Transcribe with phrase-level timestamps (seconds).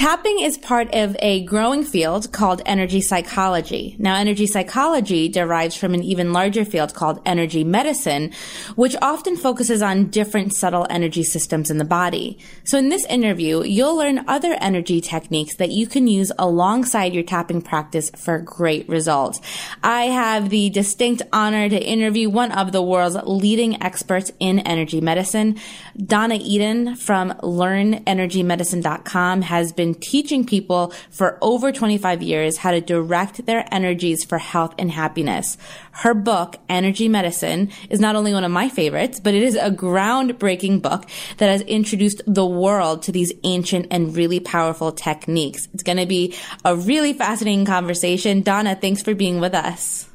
[0.00, 3.96] Tapping is part of a growing field called energy psychology.
[3.98, 8.32] Now, energy psychology derives from an even larger field called energy medicine,
[8.76, 12.38] which often focuses on different subtle energy systems in the body.
[12.64, 17.22] So in this interview, you'll learn other energy techniques that you can use alongside your
[17.22, 19.38] tapping practice for great results.
[19.82, 25.02] I have the distinct honor to interview one of the world's leading experts in energy
[25.02, 25.58] medicine.
[26.02, 32.80] Donna Eden from learnenergymedicine.com has been been teaching people for over 25 years how to
[32.80, 35.56] direct their energies for health and happiness.
[35.92, 39.70] Her book, Energy Medicine, is not only one of my favorites, but it is a
[39.70, 41.06] groundbreaking book
[41.38, 45.68] that has introduced the world to these ancient and really powerful techniques.
[45.74, 48.42] It's going to be a really fascinating conversation.
[48.42, 50.09] Donna, thanks for being with us.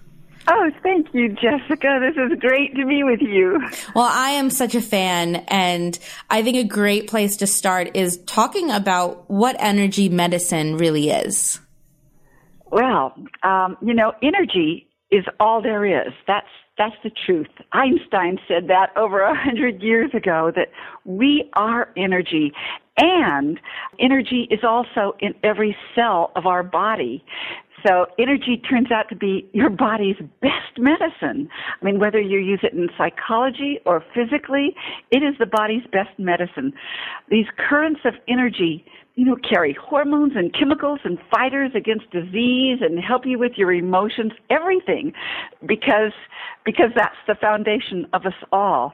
[0.47, 1.99] Oh, thank you, Jessica.
[1.99, 3.59] This is great to be with you.
[3.95, 5.97] Well, I am such a fan, and
[6.29, 11.59] I think a great place to start is talking about what energy medicine really is.
[12.71, 16.13] Well, um, you know, energy is all there is.
[16.27, 17.47] That's that's the truth.
[17.71, 20.69] Einstein said that over a hundred years ago that
[21.05, 22.51] we are energy.
[22.97, 23.59] And
[23.99, 27.23] energy is also in every cell of our body.
[27.85, 31.49] So energy turns out to be your body's best medicine.
[31.81, 34.75] I mean, whether you use it in psychology or physically,
[35.11, 36.73] it is the body's best medicine.
[37.29, 42.99] These currents of energy, you know, carry hormones and chemicals and fighters against disease and
[42.99, 45.13] help you with your emotions, everything,
[45.65, 46.13] because,
[46.65, 48.93] because that's the foundation of us all.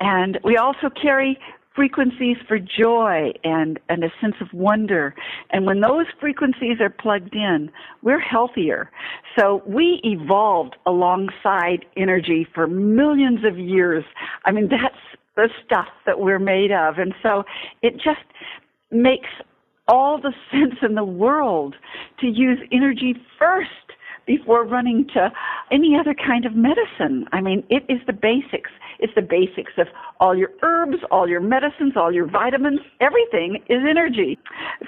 [0.00, 1.38] And we also carry
[1.74, 5.14] frequencies for joy and, and a sense of wonder.
[5.50, 7.70] And when those frequencies are plugged in,
[8.02, 8.90] we're healthier.
[9.38, 14.04] So we evolved alongside energy for millions of years.
[14.44, 14.94] I mean, that's
[15.36, 16.98] the stuff that we're made of.
[16.98, 17.44] And so
[17.80, 18.20] it just
[18.90, 19.28] makes
[19.88, 21.74] all the sense in the world
[22.20, 23.70] to use energy first
[24.26, 25.30] before running to
[25.70, 27.26] any other kind of medicine.
[27.32, 28.70] I mean, it is the basics.
[28.98, 29.88] It's the basics of
[30.20, 34.38] all your herbs, all your medicines, all your vitamins, everything is energy.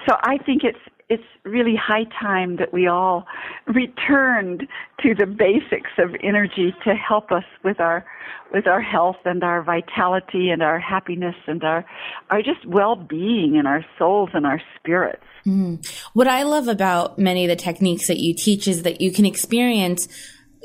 [0.07, 0.79] So I think it's
[1.09, 3.27] it's really high time that we all
[3.67, 4.67] returned
[5.03, 8.05] to the basics of energy to help us with our
[8.53, 11.85] with our health and our vitality and our happiness and our
[12.31, 15.25] our just well-being and our souls and our spirits.
[15.47, 15.87] Mm.
[16.15, 19.27] What I love about many of the techniques that you teach is that you can
[19.27, 20.09] experience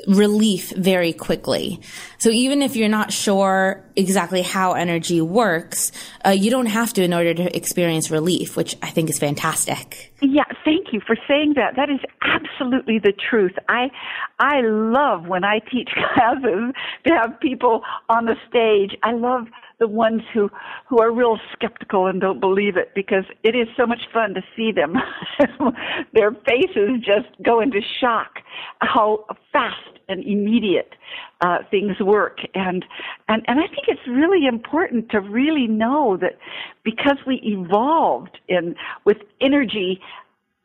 [0.06, 1.80] relief very quickly.
[2.18, 5.92] So even if you're not sure exactly how energy works,
[6.24, 10.12] uh, you don't have to in order to experience relief, which I think is fantastic.
[10.20, 11.76] Yeah, thank you for saying that.
[11.76, 13.52] That is absolutely the truth.
[13.68, 13.90] I
[14.38, 16.74] I love when I teach classes
[17.06, 18.98] to have people on the stage.
[19.02, 19.46] I love
[19.80, 20.48] the ones who
[20.88, 24.42] who are real skeptical and don't believe it because it is so much fun to
[24.54, 24.94] see them.
[26.14, 28.40] Their faces just go into shock
[28.80, 30.94] how fast and immediate
[31.40, 32.38] uh, things work.
[32.54, 32.84] And
[33.28, 36.38] and and I think it's really important to really know that
[36.84, 38.74] because we evolved in
[39.06, 40.00] with energy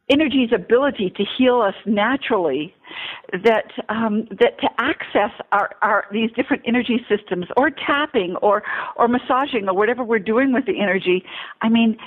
[0.09, 2.75] energy's ability to heal us naturally
[3.43, 8.61] that um, that to access our, our these different energy systems or tapping or
[8.97, 11.23] or massaging or whatever we're doing with the energy
[11.61, 11.97] i mean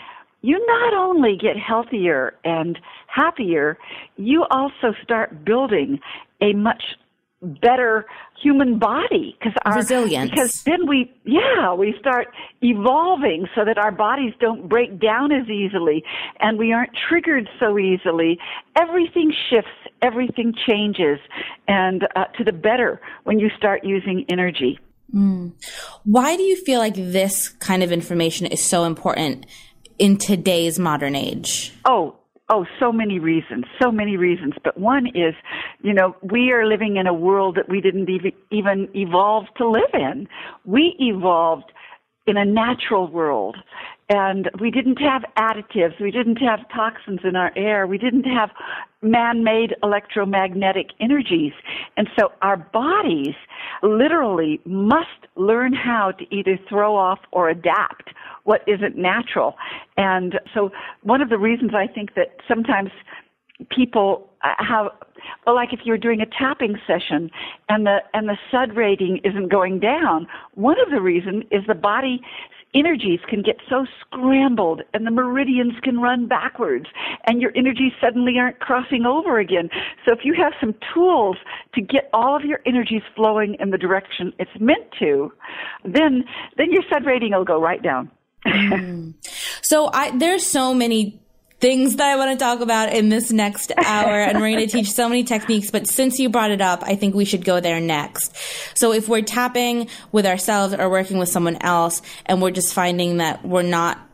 [0.43, 3.77] you not only get healthier and happier
[4.17, 5.99] you also start building
[6.41, 6.83] a much
[7.41, 8.05] better
[8.43, 10.31] human body because our resilience.
[10.31, 12.29] because then we yeah we start
[12.63, 16.03] evolving so that our bodies don't break down as easily
[16.41, 18.39] and we aren't triggered so easily.
[18.77, 19.71] Everything shifts
[20.03, 21.19] everything changes
[21.69, 24.79] and uh, to the better when you start using energy.
[25.15, 25.55] Mm.
[26.05, 29.47] why do you feel like this kind of information is so important
[29.99, 31.73] in today's modern age?
[31.87, 32.18] Oh
[32.51, 34.55] Oh, so many reasons, so many reasons.
[34.65, 35.35] But one is,
[35.83, 39.69] you know, we are living in a world that we didn't even even evolve to
[39.69, 40.27] live in.
[40.65, 41.71] We evolved
[42.27, 43.57] in a natural world.
[44.11, 46.01] And we didn't have additives.
[46.01, 47.87] We didn't have toxins in our air.
[47.87, 48.51] We didn't have
[49.03, 51.53] man-made electromagnetic energies.
[51.99, 53.35] And so our bodies
[53.83, 58.11] literally must learn how to either throw off or adapt
[58.49, 59.57] what isn't natural.
[59.99, 60.71] And so
[61.03, 62.89] one of the reasons I think that sometimes
[63.71, 64.87] people uh, have
[65.45, 67.31] well like if you're doing a tapping session
[67.69, 71.75] and the and the SUD rating isn't going down one of the reasons is the
[71.75, 72.23] body
[72.75, 76.87] energies can get so scrambled and the meridians can run backwards
[77.27, 79.69] and your energies suddenly aren't crossing over again.
[80.07, 81.37] So if you have some tools
[81.75, 85.33] to get all of your energies flowing in the direction it's meant to,
[85.85, 86.25] then
[86.57, 88.11] then your SUD rating will go right down.
[89.63, 91.21] So I there's so many
[91.61, 94.21] things that I want to talk about in this next hour.
[94.21, 95.71] and we're going to teach so many techniques.
[95.71, 98.35] But since you brought it up, I think we should go there next.
[98.79, 103.17] So if we're tapping with ourselves or working with someone else and we're just finding
[103.17, 104.08] that we're not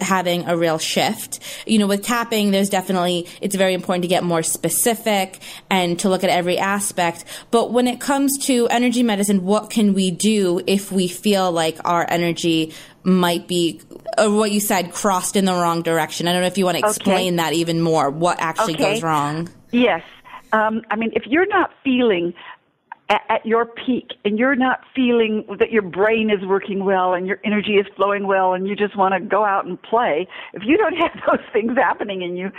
[0.00, 1.40] having a real shift.
[1.66, 5.38] You know, with tapping, there's definitely, it's very important to get more specific
[5.70, 7.24] and to look at every aspect.
[7.50, 11.78] But when it comes to energy medicine, what can we do if we feel like
[11.84, 12.72] our energy
[13.02, 13.80] might be,
[14.16, 16.28] or what you said, crossed in the wrong direction?
[16.28, 17.36] I don't know if you want to explain okay.
[17.36, 18.10] that even more.
[18.10, 18.94] What actually okay.
[18.94, 19.48] goes wrong?
[19.72, 20.02] Yes.
[20.52, 22.32] Um, I mean, if you're not feeling
[23.08, 27.26] at, at your peak and you're not feeling that your brain is working well and
[27.26, 30.62] your energy is flowing well and you just want to go out and play, if
[30.64, 32.50] you don't have those things happening in you,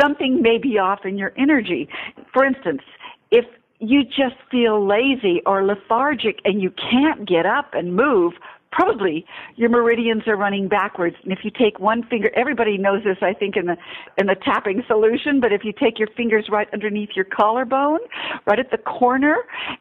[0.00, 1.88] something may be off in your energy.
[2.32, 2.82] For instance,
[3.30, 3.44] if
[3.80, 8.34] you just feel lazy or lethargic and you can't get up and move,
[8.74, 9.24] probably
[9.54, 11.16] your meridians are running backwards.
[11.22, 13.76] And if you take one finger, everybody knows this, I think, in the
[14.18, 15.40] in the tapping solution.
[15.40, 18.00] But if you take your fingers right underneath your collarbone,
[18.46, 19.36] right at the corner,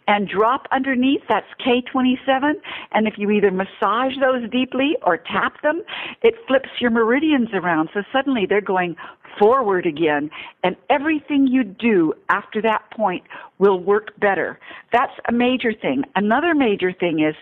[0.08, 2.54] and drop underneath, that's K27.
[2.92, 5.82] And if you either massage those deeply or tap them,
[6.22, 7.90] it flips your meridians around.
[7.94, 8.96] So suddenly they're going
[9.40, 10.30] forward again.
[10.64, 13.24] And everything you do after that point
[13.58, 14.60] will work better.
[14.92, 16.04] That's a major thing.
[16.16, 17.36] Another major thing is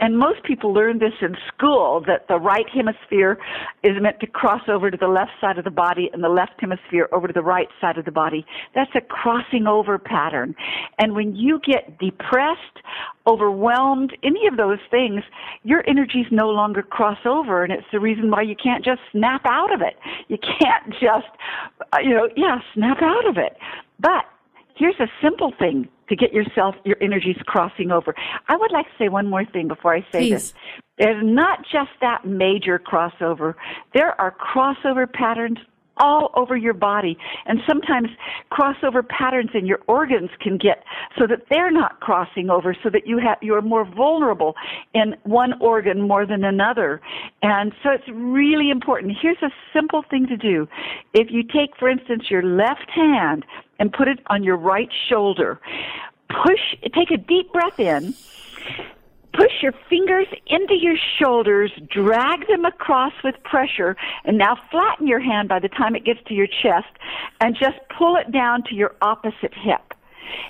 [0.00, 3.38] and most people learn this in school that the right hemisphere
[3.82, 6.54] is meant to cross over to the left side of the body and the left
[6.58, 8.44] hemisphere over to the right side of the body.
[8.74, 10.54] That's a crossing over pattern.
[10.98, 12.78] And when you get depressed,
[13.26, 15.22] overwhelmed, any of those things,
[15.62, 17.62] your energies no longer cross over.
[17.62, 19.96] And it's the reason why you can't just snap out of it.
[20.28, 21.28] You can't just,
[21.92, 23.56] uh, you know, yeah, snap out of it.
[23.98, 24.24] But
[24.80, 28.14] here's a simple thing to get yourself your energies crossing over.
[28.48, 30.30] I would like to say one more thing before I say Please.
[30.30, 30.54] this.
[30.98, 33.54] There's not just that major crossover.
[33.94, 35.58] There are crossover patterns
[35.96, 37.16] all over your body.
[37.46, 38.08] And sometimes
[38.50, 40.84] crossover patterns in your organs can get
[41.18, 44.54] so that they're not crossing over so that you have, you're more vulnerable
[44.94, 47.00] in one organ more than another.
[47.42, 49.16] And so it's really important.
[49.20, 50.68] Here's a simple thing to do.
[51.14, 53.44] If you take, for instance, your left hand
[53.78, 55.60] and put it on your right shoulder,
[56.28, 58.14] push, take a deep breath in
[59.32, 65.20] Push your fingers into your shoulders, drag them across with pressure, and now flatten your
[65.20, 66.88] hand by the time it gets to your chest,
[67.40, 69.94] and just pull it down to your opposite hip.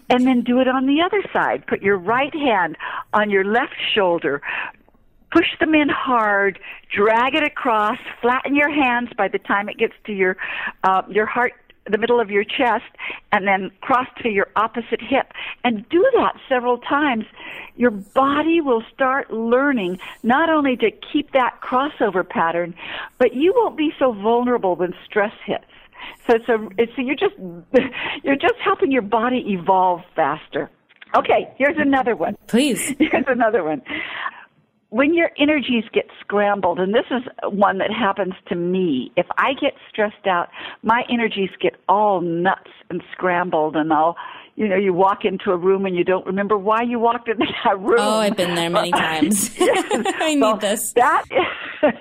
[0.08, 1.66] And then do it on the other side.
[1.66, 2.76] Put your right hand
[3.14, 4.42] on your left shoulder,
[5.32, 6.58] push them in hard,
[6.94, 10.36] drag it across, flatten your hands by the time it gets to your
[10.84, 11.54] uh, your heart
[11.88, 12.84] the middle of your chest
[13.32, 15.32] and then cross to your opposite hip.
[15.64, 17.24] And do that several times.
[17.76, 22.74] Your body will start learning not only to keep that crossover pattern
[23.18, 25.64] but you won't be so vulnerable when stress hits.
[26.26, 27.34] So it's a it's a, you're just
[28.24, 30.70] you're just helping your body evolve faster.
[31.16, 32.36] Okay here's another one.
[32.46, 32.94] Please.
[32.98, 33.82] Here's another one
[34.90, 39.52] when your energies get scrambled, and this is one that happens to me, if I
[39.60, 40.48] get stressed out,
[40.82, 44.16] my energies get all nuts and scrambled, and I'll,
[44.56, 47.46] you know, you walk into a room and you don't remember why you walked into
[47.64, 48.00] that room.
[48.00, 49.56] Oh, I've been there many times.
[49.60, 50.92] I need well, this.
[50.94, 51.92] That is,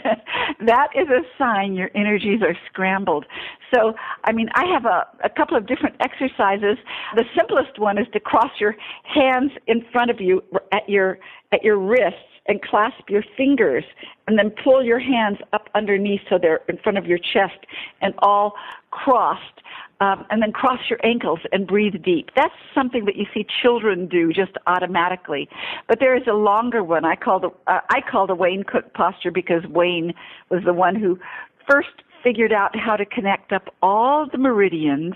[0.66, 3.26] that is a sign your energies are scrambled.
[3.72, 3.94] So,
[4.24, 6.78] I mean, I have a, a couple of different exercises.
[7.16, 10.42] The simplest one is to cross your hands in front of you
[10.72, 11.20] at your
[11.52, 12.18] at your wrists
[12.50, 13.86] and clasp your fingers
[14.28, 17.66] and then pull your hands up underneath so they're in front of your chest
[18.02, 18.56] and all
[18.92, 19.44] crossed.
[20.02, 22.30] Um, and then cross your ankles and breathe deep.
[22.34, 25.50] That's something that you see children do just automatically.
[25.90, 27.04] But there is a longer one.
[27.04, 30.14] I call the uh, I call the Wayne Cook posture because Wayne
[30.50, 31.20] was the one who
[31.70, 31.90] first
[32.24, 35.16] figured out how to connect up all the meridians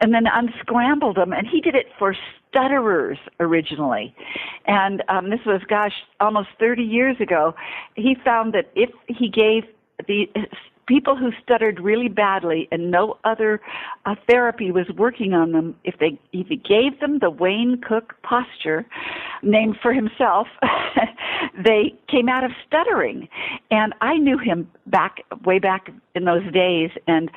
[0.00, 1.32] and then unscrambled them.
[1.32, 2.14] And he did it for
[2.50, 4.14] stutterers originally.
[4.66, 7.54] And um, this was, gosh, almost 30 years ago.
[7.94, 9.64] He found that if he gave
[10.06, 10.26] the
[10.86, 13.60] people who stuttered really badly and no other
[14.06, 18.14] uh, therapy was working on them, if they if he gave them the Wayne Cook
[18.22, 18.84] posture,
[19.42, 20.48] named for himself,
[21.64, 23.28] they came out of stuttering.
[23.70, 26.90] And I knew him back, way back in those days.
[27.06, 27.30] And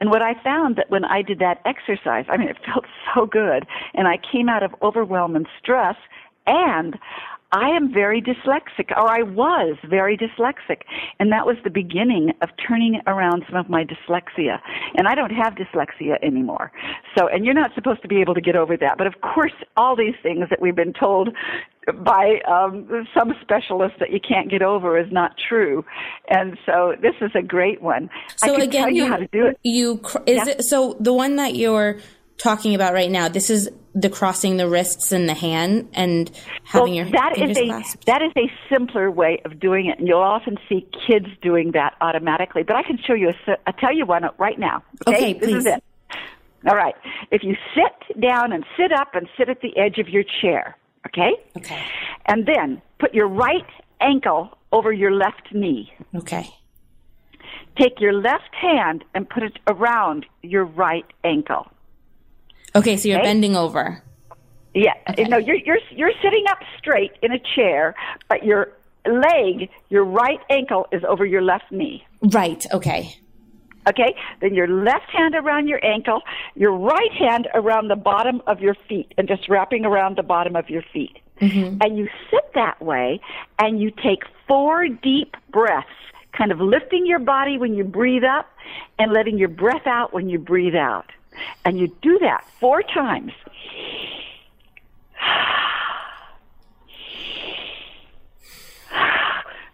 [0.00, 3.26] and what I found that when I did that exercise, I mean, it felt so
[3.26, 3.66] good.
[3.94, 5.96] And I came out of overwhelm and stress
[6.46, 6.98] and
[7.52, 10.82] I am very dyslexic, or I was very dyslexic.
[11.18, 14.60] And that was the beginning of turning around some of my dyslexia.
[14.96, 16.70] And I don't have dyslexia anymore.
[17.18, 18.98] So, and you're not supposed to be able to get over that.
[18.98, 21.30] But of course, all these things that we've been told
[21.86, 25.84] by um, some specialists that you can't get over is not true.
[26.28, 28.10] And so this is a great one.
[28.36, 29.58] So I can again, tell you, you how to do it.
[29.62, 30.48] You, is Yeah.
[30.54, 32.00] it, so the one that you're
[32.38, 36.30] talking about right now, this is the crossing the wrists and the hand and
[36.64, 38.06] having your that is a clasped.
[38.06, 41.94] that is a simpler way of doing it, and you'll often see kids doing that
[42.00, 42.62] automatically.
[42.62, 43.56] But I can show you a.
[43.66, 44.82] I'll tell you one right now.
[45.06, 45.66] Okay, this is please.
[45.66, 45.82] it.
[46.68, 46.94] All right.
[47.30, 50.76] If you sit down and sit up and sit at the edge of your chair,
[51.06, 51.82] okay, Okay.
[52.26, 53.66] and then put your right
[54.00, 55.92] ankle over your left knee.
[56.14, 56.48] Okay.
[57.78, 61.66] Take your left hand and put it around your right ankle.
[62.74, 63.28] Okay, so you're Okay.
[63.28, 64.02] bending over.
[64.74, 64.92] Yeah,
[65.28, 67.94] no, you're you're you're sitting up straight in a chair,
[68.28, 68.72] but your
[69.06, 72.04] leg, your right ankle is over your left knee.
[72.22, 72.64] Right.
[72.72, 73.16] Okay.
[73.88, 74.14] Okay?
[74.40, 76.22] Then your left hand around your ankle,
[76.54, 80.56] your right hand around the bottom of your feet and just wrapping around the bottom
[80.56, 81.18] of your feet.
[81.40, 81.78] Mm-hmm.
[81.80, 83.20] And you sit that way
[83.58, 85.88] and you take four deep breaths,
[86.36, 88.50] kind of lifting your body when you breathe up
[88.98, 91.10] and letting your breath out when you breathe out.
[91.64, 93.32] And you do that four times.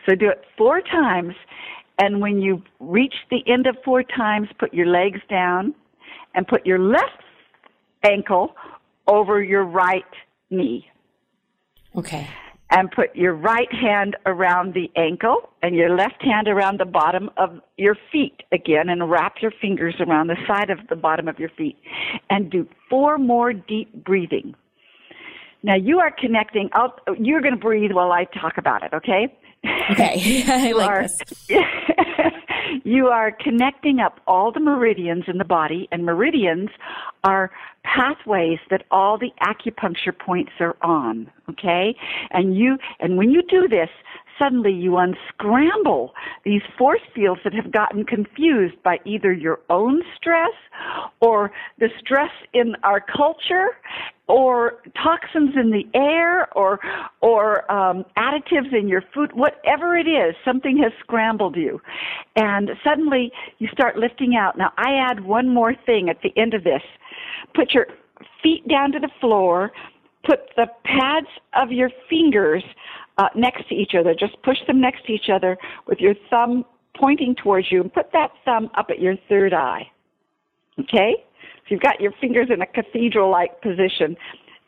[0.08, 1.34] So do it four times,
[1.98, 5.74] and when you reach the end of four times, put your legs down
[6.34, 7.22] and put your left
[8.02, 8.54] ankle
[9.06, 10.04] over your right
[10.50, 10.86] knee.
[11.96, 12.28] Okay.
[12.70, 17.30] And put your right hand around the ankle and your left hand around the bottom
[17.36, 21.38] of your feet again and wrap your fingers around the side of the bottom of
[21.38, 21.78] your feet.
[22.28, 24.54] And do four more deep breathing.
[25.62, 29.32] Now you are connecting, I'll, you're going to breathe while I talk about it, okay?
[29.90, 30.42] Okay.
[30.48, 31.18] I like are, this.
[32.84, 36.70] you are connecting up all the meridians in the body, and meridians
[37.24, 37.50] are
[37.84, 41.30] pathways that all the acupuncture points are on.
[41.50, 41.94] Okay,
[42.30, 43.88] and you and when you do this,
[44.38, 46.12] suddenly you unscramble
[46.44, 50.52] these force fields that have gotten confused by either your own stress
[51.20, 53.76] or the stress in our culture
[54.28, 56.80] or toxins in the air or
[57.20, 61.80] or um, additives in your food whatever it is something has scrambled you
[62.34, 66.54] and suddenly you start lifting out now i add one more thing at the end
[66.54, 66.82] of this
[67.54, 67.86] put your
[68.42, 69.70] feet down to the floor
[70.24, 72.64] put the pads of your fingers
[73.18, 74.14] uh, next to each other.
[74.14, 75.56] Just push them next to each other
[75.86, 76.64] with your thumb
[76.96, 79.90] pointing towards you and put that thumb up at your third eye.
[80.80, 81.24] Okay?
[81.66, 84.16] So you've got your fingers in a cathedral like position.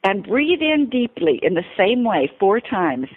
[0.02, 3.08] And breathe in deeply in the same way four times.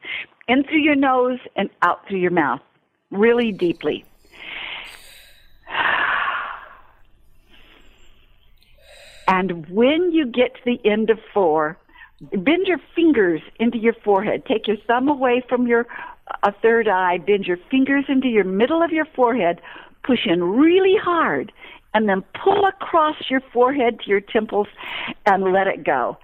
[0.47, 2.61] In through your nose and out through your mouth.
[3.09, 4.05] Really deeply.
[9.27, 11.77] And when you get to the end of four,
[12.31, 14.45] bend your fingers into your forehead.
[14.45, 15.87] Take your thumb away from your
[16.43, 17.17] uh, third eye.
[17.19, 19.61] Bend your fingers into your middle of your forehead.
[20.03, 21.53] Push in really hard.
[21.93, 24.67] And then pull across your forehead to your temples
[25.25, 26.17] and let it go.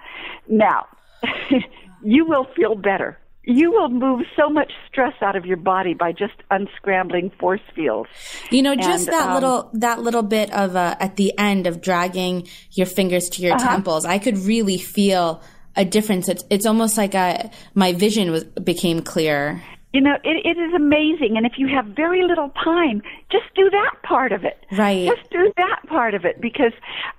[0.48, 0.88] Now,
[2.02, 3.18] you will feel better.
[3.44, 8.10] You will move so much stress out of your body by just unscrambling force fields.
[8.52, 11.66] You know, just And, that um, little that little bit of uh, at the end
[11.66, 13.70] of dragging your fingers to your Uh-huh.
[13.70, 15.42] temples, I could really feel
[15.78, 16.28] a difference.
[16.28, 19.62] It's it's almost like I, my vision was became clearer.
[19.98, 21.38] You know, it, it is amazing.
[21.38, 23.02] And if you have very little time,
[23.32, 24.64] just do that part of it.
[24.72, 25.08] Right.
[25.08, 26.72] Just do that part of it because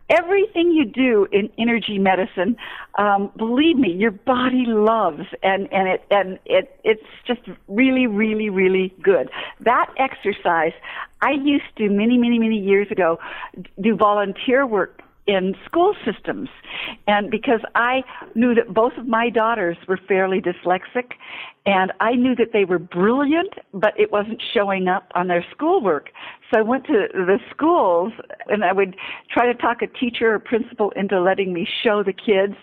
[0.08, 2.56] everything you do in energy medicine,
[2.96, 8.48] um, believe me, your body loves and, and it, and it, it's just really, really,
[8.48, 9.28] really good.
[9.58, 10.72] That exercise,
[11.20, 13.18] I used to many, many, many years ago
[13.82, 16.48] do volunteer work in school systems.
[17.06, 18.02] And because I
[18.34, 21.12] knew that both of my daughters were fairly dyslexic,
[21.66, 26.08] and I knew that they were brilliant, but it wasn't showing up on their schoolwork.
[26.50, 28.12] So I went to the schools
[28.46, 28.96] and I would
[29.30, 32.54] try to talk a teacher or principal into letting me show the kids.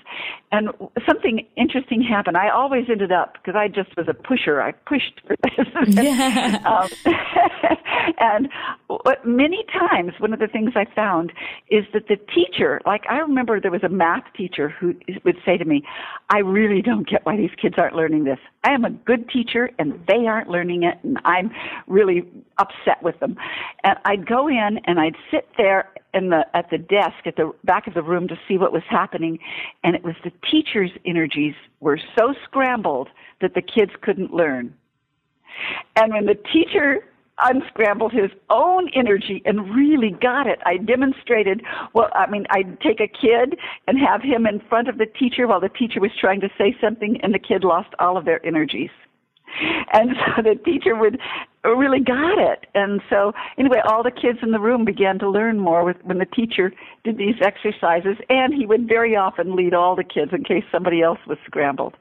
[0.52, 0.70] And
[1.08, 2.38] something interesting happened.
[2.38, 5.68] I always ended up, because I just was a pusher, I pushed for this.
[6.66, 6.90] um,
[8.20, 8.50] and
[8.88, 11.32] what, many times, one of the things I found
[11.70, 15.58] is that the teacher, like I remember there was a math teacher who would say
[15.58, 15.84] to me,
[16.30, 18.40] I really don't get why these kids aren't learning this.
[18.66, 21.52] I am a good teacher and they aren't learning it and I'm
[21.88, 22.24] really
[22.58, 23.38] upset with them.
[23.84, 27.54] And I'd go in and I'd sit there in the at the desk at the
[27.64, 29.38] back of the room to see what was happening
[29.84, 33.10] and it was the teachers' energies were so scrambled
[33.42, 34.74] that the kids couldn't learn.
[35.96, 37.06] And when the teacher
[37.44, 40.60] unscrambled his own energy and really got it.
[40.66, 41.62] I demonstrated,
[41.94, 45.48] well, I mean, I'd take a kid and have him in front of the teacher
[45.48, 48.46] while the teacher was trying to say something and the kid lost all of their
[48.46, 48.92] energies.
[49.94, 51.20] And so the teacher would
[51.64, 52.68] really got it.
[52.74, 56.20] And so anyway, all the kids in the room began to learn more with, when
[56.20, 56.72] the teacher
[57.04, 61.02] did these exercises and he would very often lead all the kids in case somebody
[61.02, 61.96] else was scrambled.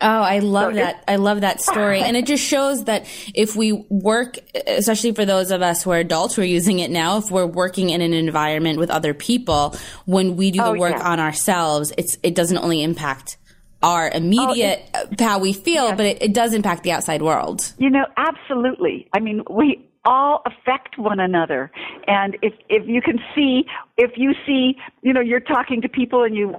[0.00, 1.04] Oh, I love so that.
[1.06, 2.00] I love that story.
[2.00, 5.98] and it just shows that if we work, especially for those of us who are
[5.98, 9.76] adults who are using it now, if we're working in an environment with other people,
[10.06, 11.08] when we do the oh, work yeah.
[11.08, 13.36] on ourselves, it's, it doesn't only impact
[13.82, 15.96] our immediate oh, it, uh, how we feel, yes.
[15.96, 17.72] but it, it does impact the outside world.
[17.78, 19.08] You know, absolutely.
[19.12, 21.70] I mean, we all affect one another.
[22.06, 23.64] And if, if you can see,
[23.96, 26.54] if you see, you know, you're talking to people and you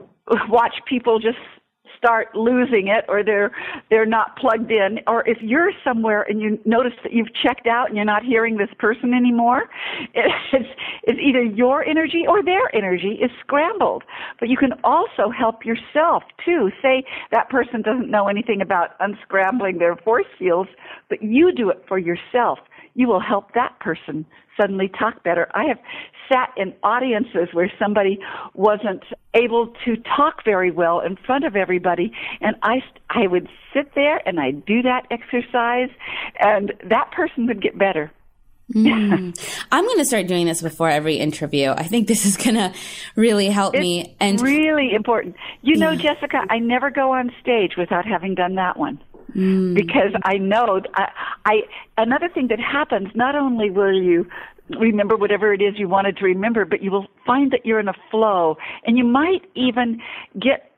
[0.48, 1.38] watch people just
[2.04, 3.52] start losing it or they're
[3.90, 5.00] they're not plugged in.
[5.06, 8.58] Or if you're somewhere and you notice that you've checked out and you're not hearing
[8.58, 9.70] this person anymore
[10.14, 10.70] it's
[11.04, 14.04] it's either your energy or their energy is scrambled.
[14.40, 16.72] But you can also help yourself too.
[16.82, 20.70] Say that person doesn't know anything about unscrambling their force fields
[21.10, 22.60] but you do it for yourself
[22.96, 24.26] you will help that person
[24.60, 25.50] suddenly talk better.
[25.54, 25.80] I have
[26.32, 28.20] sat in audiences where somebody
[28.54, 33.94] wasn't able to talk very well in front of everybody and I I would sit
[33.96, 35.90] there and I'd do that exercise
[36.40, 38.12] and that person would get better.
[38.74, 39.66] mm.
[39.72, 41.72] I'm going to start doing this before every interview.
[41.72, 42.74] I think this is going to
[43.16, 45.36] really help it's me and really important.
[45.62, 46.14] You know, yeah.
[46.14, 49.02] Jessica, I never go on stage without having done that one.
[49.36, 49.76] Mm.
[49.76, 51.10] Because I know I,
[51.46, 51.56] I
[51.98, 54.28] another thing that happens not only will you
[54.80, 57.88] remember whatever it is you wanted to remember, but you will find that you're in
[57.88, 60.02] a flow and you might even
[60.40, 60.72] get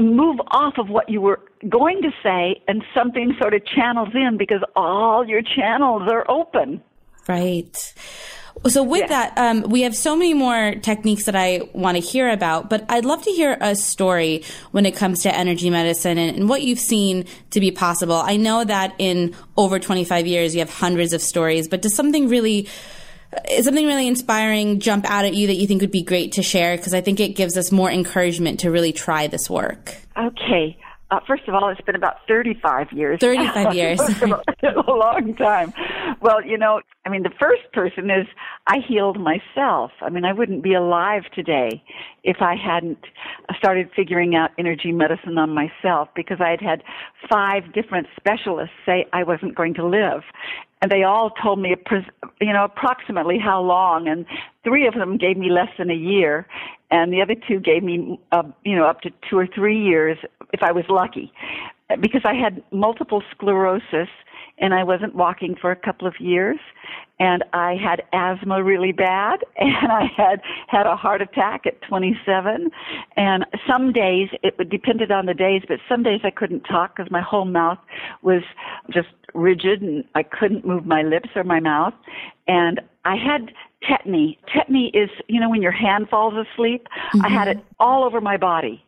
[0.00, 4.36] move off of what you were going to say and something sort of channels in
[4.36, 6.82] because all your channels are open.
[7.28, 7.94] Right.
[8.68, 9.06] So with yeah.
[9.08, 12.84] that, um, we have so many more techniques that I want to hear about, but
[12.88, 16.62] I'd love to hear a story when it comes to energy medicine and, and, what
[16.62, 18.14] you've seen to be possible.
[18.14, 22.28] I know that in over 25 years, you have hundreds of stories, but does something
[22.28, 22.68] really
[23.50, 26.42] is something really inspiring jump out at you that you think would be great to
[26.42, 26.76] share?
[26.76, 29.96] Because I think it gives us more encouragement to really try this work.
[30.16, 30.76] Okay.
[31.12, 33.20] Uh, first of all, it's been about 35 years.
[33.20, 34.00] 35 years.
[34.00, 34.26] a
[34.90, 35.74] long time.
[36.22, 38.26] Well, you know, I mean, the first person is
[38.66, 39.90] I healed myself.
[40.00, 41.82] I mean, I wouldn't be alive today
[42.24, 42.98] if I hadn't
[43.58, 46.82] started figuring out energy medicine on myself because I had had
[47.30, 50.22] five different specialists say I wasn't going to live.
[50.80, 51.76] And they all told me,
[52.40, 54.08] you know, approximately how long.
[54.08, 54.24] And
[54.64, 56.46] three of them gave me less than a year
[56.92, 60.18] and the other two gave me, uh, you know, up to two or three years
[60.52, 61.32] if I was lucky,
[62.00, 64.08] because I had multiple sclerosis
[64.58, 66.58] and I wasn't walking for a couple of years,
[67.18, 72.70] and I had asthma really bad, and I had had a heart attack at 27,
[73.16, 77.10] and some days it depended on the days, but some days I couldn't talk because
[77.10, 77.78] my whole mouth
[78.22, 78.42] was
[78.92, 81.94] just rigid and I couldn't move my lips or my mouth,
[82.46, 84.38] and I had tetany.
[84.54, 86.86] Tetany is, you know, when your hand falls asleep.
[87.14, 87.26] Mm-hmm.
[87.26, 87.74] I had it mm-hmm.
[87.80, 88.84] all over my body.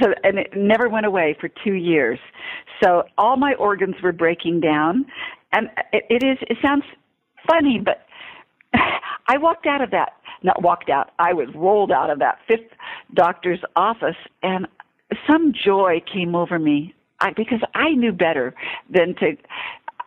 [0.00, 2.18] So, and it never went away for two years.
[2.82, 5.06] So all my organs were breaking down.
[5.52, 6.84] And it, it is, it sounds
[7.48, 8.06] funny, but
[9.28, 12.70] I walked out of that, not walked out, I was rolled out of that fifth
[13.14, 14.66] doctor's office and
[15.28, 16.94] some joy came over me.
[17.20, 18.54] I, because I knew better
[18.90, 19.36] than to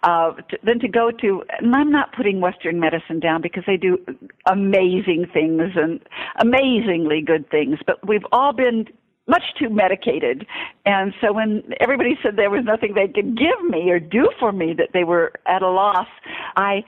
[0.04, 3.78] uh, to, than to go to, and I'm not putting Western medicine down because they
[3.78, 3.97] do
[4.45, 6.00] amazing things and
[6.39, 8.86] amazingly good things, but we've all been
[9.27, 10.45] much too medicated.
[10.85, 14.51] And so when everybody said there was nothing they could give me or do for
[14.51, 16.07] me, that they were at a loss,
[16.55, 16.83] I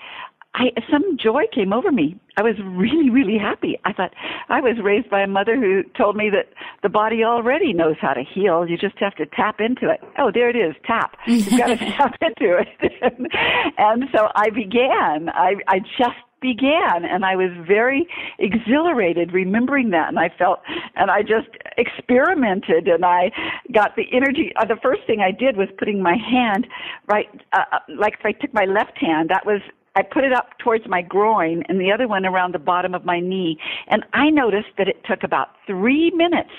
[0.55, 2.19] I some joy came over me.
[2.37, 3.77] I was really, really happy.
[3.85, 4.13] I thought
[4.49, 6.47] I was raised by a mother who told me that
[6.81, 8.67] the body already knows how to heal.
[8.67, 9.99] You just have to tap into it.
[10.17, 11.17] Oh, there it is, tap.
[11.27, 12.67] You've got to tap into it.
[13.77, 15.29] and so I began.
[15.29, 18.07] I I just began and I was very
[18.39, 20.59] exhilarated remembering that and I felt
[20.95, 23.31] and I just experimented and I
[23.73, 26.67] got the energy uh, the first thing I did was putting my hand
[27.07, 29.61] right uh, uh like if I took my left hand that was
[29.95, 33.05] I put it up towards my groin and the other one around the bottom of
[33.05, 33.57] my knee.
[33.87, 36.51] And I noticed that it took about three minutes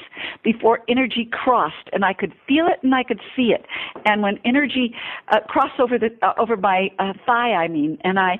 [0.42, 3.64] before energy crossed and I could feel it and I could see it.
[4.04, 4.94] And when energy
[5.28, 8.38] uh, crossed over the, uh, over my uh, thigh, I mean, and I,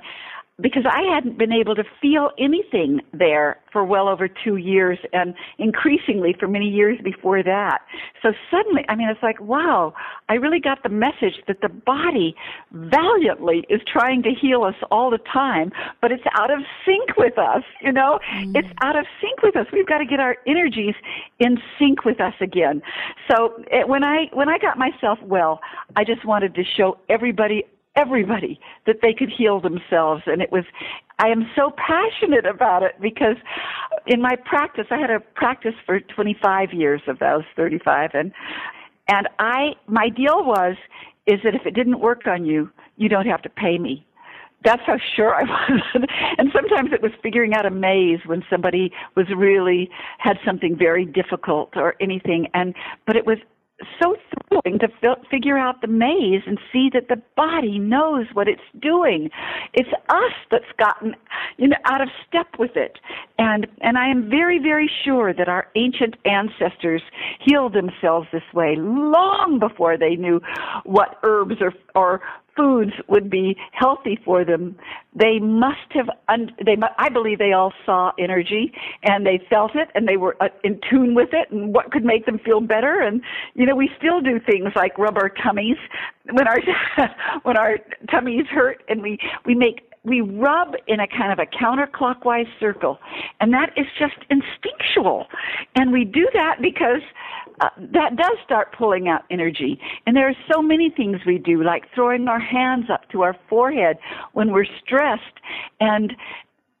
[0.59, 5.33] because I hadn't been able to feel anything there for well over two years and
[5.57, 7.79] increasingly for many years before that.
[8.21, 9.93] So suddenly, I mean, it's like, wow,
[10.29, 12.35] I really got the message that the body
[12.71, 17.37] valiantly is trying to heal us all the time, but it's out of sync with
[17.37, 18.19] us, you know?
[18.35, 18.55] Mm.
[18.55, 19.65] It's out of sync with us.
[19.71, 20.95] We've got to get our energies
[21.39, 22.81] in sync with us again.
[23.29, 25.59] So it, when I, when I got myself well,
[25.95, 27.63] I just wanted to show everybody
[27.95, 30.63] everybody that they could heal themselves and it was
[31.19, 33.35] I am so passionate about it because
[34.07, 38.31] in my practice I had a practice for 25 years of those 35 and
[39.07, 40.77] and I my deal was
[41.27, 44.05] is that if it didn't work on you you don't have to pay me
[44.63, 45.81] that's how sure I was.
[46.37, 51.05] and sometimes it was figuring out a maze when somebody was really had something very
[51.05, 52.47] difficult or anything.
[52.53, 52.75] And
[53.05, 53.37] but it was
[54.01, 54.15] so
[54.49, 58.61] thrilling to fi- figure out the maze and see that the body knows what it's
[58.79, 59.29] doing.
[59.73, 61.15] It's us that's gotten,
[61.57, 62.99] you know, out of step with it.
[63.37, 67.01] And, and I am very, very sure that our ancient ancestors
[67.39, 70.41] healed themselves this way long before they knew
[70.83, 72.21] what herbs or, or
[72.55, 74.75] foods would be healthy for them,
[75.15, 76.09] they must have.
[76.29, 78.71] Un- they, I believe, they all saw energy
[79.03, 82.05] and they felt it and they were uh, in tune with it and what could
[82.05, 83.01] make them feel better.
[83.01, 83.21] And
[83.53, 85.77] you know, we still do things like rub our tummies
[86.31, 86.59] when our
[87.43, 87.77] when our
[88.09, 92.97] tummies hurt, and we we make we rub in a kind of a counterclockwise circle,
[93.39, 95.27] and that is just instinctual.
[95.75, 97.01] And we do that because
[97.61, 99.79] uh, that does start pulling out energy.
[100.05, 103.35] And there are so many things we do, like throwing our hands up to our
[103.47, 103.97] forehead
[104.33, 105.39] when we're stressed,
[105.79, 106.13] and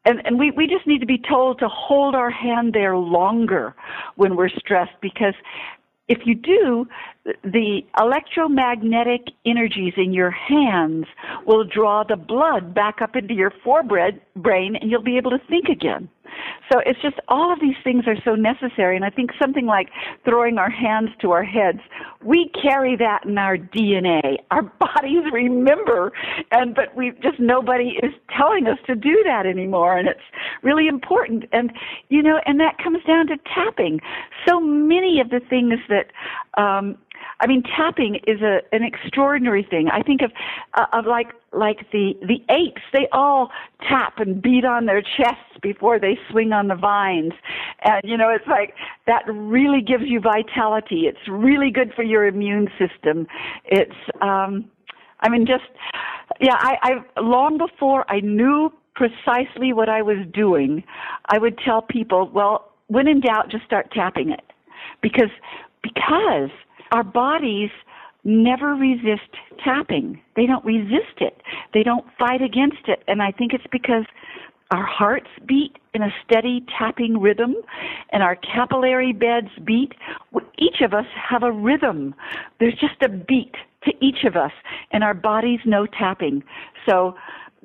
[0.03, 3.75] and, and we, we just need to be told to hold our hand there longer
[4.15, 5.35] when we're stressed because
[6.07, 6.87] if you do,
[7.43, 11.05] the electromagnetic energies in your hands
[11.45, 14.17] will draw the blood back up into your forebrain
[14.81, 16.09] and you'll be able to think again.
[16.71, 18.95] So it's just all of these things are so necessary.
[18.95, 19.89] And I think something like
[20.25, 21.79] throwing our hands to our heads,
[22.23, 24.37] we carry that in our DNA.
[24.51, 26.11] Our bodies remember,
[26.51, 29.97] and but we just nobody is telling us to do that anymore.
[29.97, 30.19] And it's
[30.63, 31.45] really important.
[31.51, 31.71] And
[32.09, 33.99] you know, and that comes down to tapping.
[34.47, 36.11] So many of the things that
[36.61, 36.97] um,
[37.39, 39.89] I mean, tapping is a an extraordinary thing.
[39.91, 40.31] I think of
[40.75, 42.81] uh, of like like the the apes.
[42.93, 43.49] They all
[43.87, 47.33] tap and beat on their chests before they swing on the vines,
[47.83, 48.73] and you know it's like
[49.07, 51.07] that really gives you vitality.
[51.07, 53.27] It's really good for your immune system.
[53.65, 54.69] It's um,
[55.21, 55.63] I mean, just
[56.39, 56.55] yeah.
[56.57, 60.83] I, I long before I knew precisely what I was doing,
[61.25, 64.43] I would tell people, well, when in doubt, just start tapping it,
[65.01, 65.29] because
[65.81, 66.49] because
[66.91, 67.69] our bodies
[68.23, 70.21] never resist tapping.
[70.35, 71.41] They don't resist it.
[71.73, 73.03] They don't fight against it.
[73.07, 74.05] And I think it's because
[74.71, 77.55] our hearts beat in a steady tapping rhythm
[78.11, 79.93] and our capillary beds beat.
[80.57, 82.15] Each of us have a rhythm.
[82.59, 84.51] There's just a beat to each of us
[84.91, 86.43] and our bodies know tapping.
[86.87, 87.15] So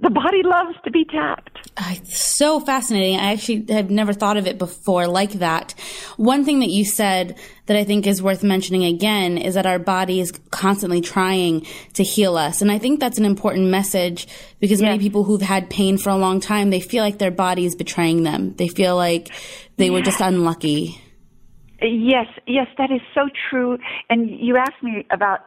[0.03, 1.56] the body loves to be tapped.
[1.79, 3.19] It's so fascinating.
[3.19, 5.75] I actually have never thought of it before like that.
[6.17, 9.79] One thing that you said that I think is worth mentioning again is that our
[9.79, 12.62] body is constantly trying to heal us.
[12.62, 14.27] And I think that's an important message
[14.59, 14.87] because yes.
[14.87, 17.75] many people who've had pain for a long time, they feel like their body is
[17.75, 18.55] betraying them.
[18.57, 19.31] They feel like
[19.77, 19.93] they yes.
[19.93, 20.99] were just unlucky.
[21.83, 23.77] Yes, yes, that is so true.
[24.09, 25.41] And you asked me about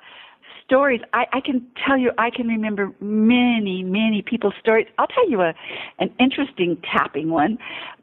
[0.69, 1.01] stories.
[1.13, 4.85] I, I can tell you, I can remember many, many people's stories.
[4.99, 5.55] I'll tell you a,
[5.97, 7.57] an interesting tapping one.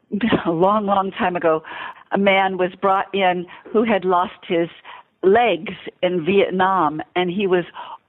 [0.45, 1.63] A long, long time ago,
[2.13, 4.69] a man was brought in who had lost his
[5.21, 7.65] legs in Vietnam, and he was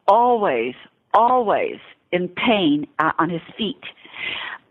[0.07, 0.75] always,
[1.13, 1.79] always
[2.13, 3.83] in pain uh, on his feet,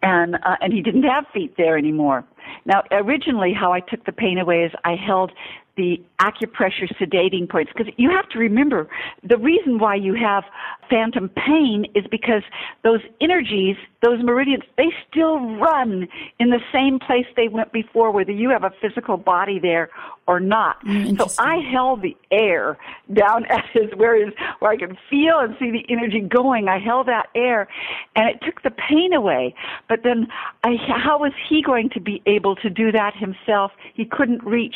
[0.01, 2.23] and uh, and he didn't have feet there anymore.
[2.65, 5.31] Now, originally, how I took the pain away is I held
[5.77, 8.89] the acupressure sedating points because you have to remember
[9.23, 10.43] the reason why you have
[10.89, 12.41] phantom pain is because
[12.83, 16.07] those energies those meridians they still run
[16.39, 19.89] in the same place they went before whether you have a physical body there
[20.27, 20.83] or not.
[20.83, 22.77] Mm, so i held the air
[23.13, 26.67] down at his where his where i could feel and see the energy going.
[26.67, 27.67] I held that air
[28.15, 29.53] and it took the pain away.
[29.87, 30.27] But then
[30.63, 34.75] I, how was he going to be able to do that himself he couldn't reach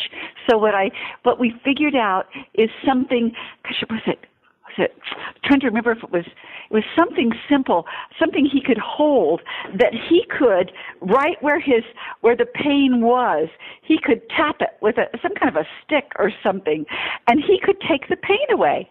[0.49, 0.89] so what i
[1.23, 3.31] what we figured out is something,
[3.63, 4.19] gosh, was it
[4.77, 4.95] was it
[5.43, 7.85] trying to remember if it was it was something simple,
[8.17, 9.41] something he could hold
[9.77, 10.71] that he could
[11.01, 11.83] right where his
[12.21, 13.49] where the pain was,
[13.81, 16.85] he could tap it with a some kind of a stick or something,
[17.27, 18.89] and he could take the pain away.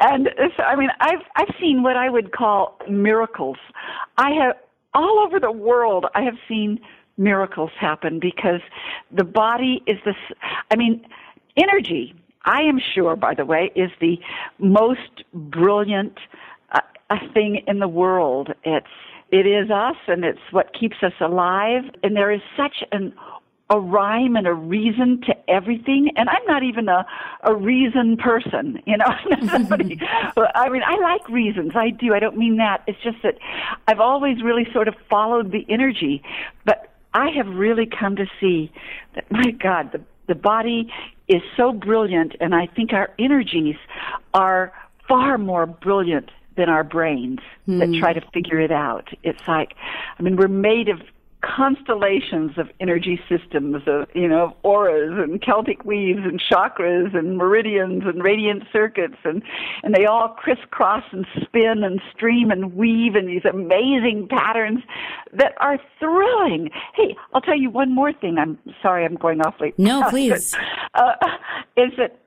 [0.00, 3.58] And so, I mean, I've I've seen what I would call miracles.
[4.18, 4.56] I have
[4.94, 6.06] all over the world.
[6.14, 6.80] I have seen
[7.16, 8.60] miracles happen because
[9.10, 10.16] the body is this,
[10.70, 11.04] I mean,
[11.56, 14.18] energy I am sure, by the way, is the
[14.58, 16.18] most brilliant
[16.72, 16.80] uh,
[17.32, 18.52] thing in the world.
[18.64, 18.86] It's
[19.30, 21.84] it is us, and it's what keeps us alive.
[22.02, 23.14] And there is such an
[23.70, 26.10] a rhyme and a reason to everything.
[26.16, 27.06] And I'm not even a,
[27.44, 29.06] a reason person, you know.
[29.48, 29.98] Somebody,
[30.54, 31.72] I mean, I like reasons.
[31.74, 32.12] I do.
[32.12, 32.82] I don't mean that.
[32.86, 33.38] It's just that
[33.86, 36.22] I've always really sort of followed the energy.
[36.66, 38.72] But I have really come to see
[39.14, 40.92] that, my God, the, the body
[41.28, 43.76] is so brilliant, and I think our energies
[44.34, 44.72] are
[45.08, 47.78] far more brilliant than our brains mm.
[47.78, 47.98] that hmm.
[47.98, 49.08] try to figure it out.
[49.22, 49.74] It's like,
[50.18, 51.00] I mean, we're made of
[51.42, 57.36] constellations of energy systems of you know of auras and celtic weaves and chakras and
[57.36, 59.42] meridians and radiant circuits and
[59.82, 64.80] and they all crisscross and spin and stream and weave in these amazing patterns
[65.32, 66.70] that are thrilling.
[66.94, 68.38] Hey i'll tell you one more thing.
[68.38, 70.54] I'm sorry i'm going off late no please.
[70.94, 71.12] uh,
[71.76, 72.18] is that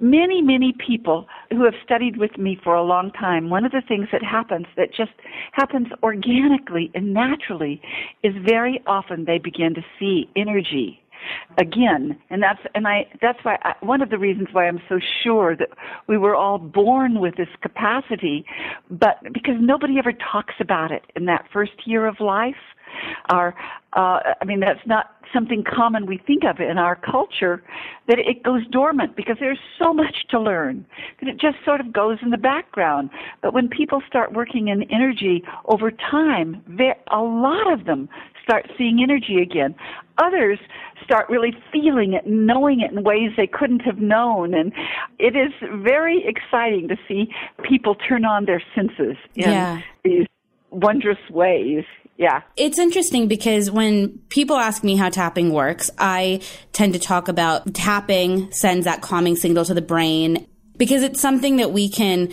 [0.00, 3.82] many, many people who have studied with me for a long time, one of the
[3.86, 5.12] things that happens that just
[5.52, 7.80] happens organically and naturally
[8.22, 11.00] is very often they begin to see energy
[11.58, 12.18] again.
[12.30, 15.56] And that's and i that's why I, one of the reasons why i'm so sure
[15.56, 15.68] that
[16.06, 18.44] we were all born with this capacity
[18.90, 22.54] but because nobody ever talks about it in that first year of life
[23.30, 23.54] our
[23.94, 27.62] uh, I mean that's not something common we think of in our culture
[28.06, 30.86] that it goes dormant because there's so much to learn
[31.20, 33.10] that it just sort of goes in the background.
[33.42, 36.62] But when people start working in energy over time
[37.10, 38.08] a lot of them
[38.42, 39.74] start seeing energy again.
[40.18, 40.58] Others
[41.02, 44.54] start really feeling it and knowing it in ways they couldn't have known.
[44.54, 44.72] And
[45.18, 45.52] it is
[45.82, 47.28] very exciting to see
[47.62, 49.80] people turn on their senses in yeah.
[50.04, 50.26] these
[50.70, 51.84] wondrous ways
[52.16, 52.42] yeah.
[52.56, 56.40] It's interesting because when people ask me how tapping works, I
[56.72, 60.46] tend to talk about tapping sends that calming signal to the brain
[60.76, 62.30] because it's something that we can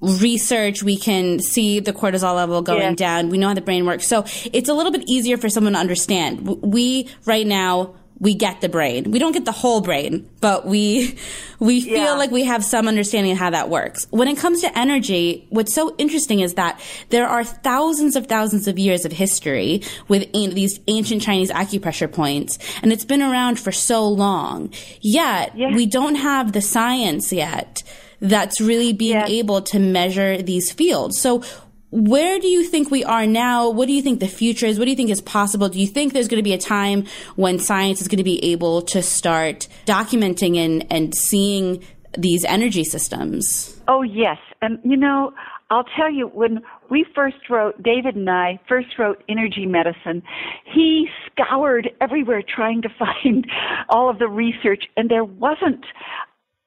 [0.00, 2.94] research, we can see the cortisol level going yeah.
[2.94, 3.30] down.
[3.30, 4.06] We know how the brain works.
[4.06, 6.46] So it's a little bit easier for someone to understand.
[6.46, 9.10] We right now we get the brain.
[9.10, 11.18] We don't get the whole brain, but we
[11.58, 12.12] we feel yeah.
[12.14, 14.06] like we have some understanding of how that works.
[14.10, 18.68] When it comes to energy, what's so interesting is that there are thousands of thousands
[18.68, 23.72] of years of history with these ancient Chinese acupressure points, and it's been around for
[23.72, 24.72] so long.
[25.00, 25.74] Yet yeah.
[25.74, 27.82] we don't have the science yet
[28.20, 29.26] that's really being yeah.
[29.26, 31.20] able to measure these fields.
[31.20, 31.42] So
[31.94, 33.70] where do you think we are now?
[33.70, 34.80] What do you think the future is?
[34.80, 35.68] What do you think is possible?
[35.68, 38.44] Do you think there's going to be a time when science is going to be
[38.46, 41.84] able to start documenting and, and seeing
[42.18, 43.80] these energy systems?
[43.86, 44.38] Oh, yes.
[44.60, 45.32] And, you know,
[45.70, 50.24] I'll tell you, when we first wrote, David and I first wrote Energy Medicine,
[50.64, 53.46] he scoured everywhere trying to find
[53.88, 55.84] all of the research, and there wasn't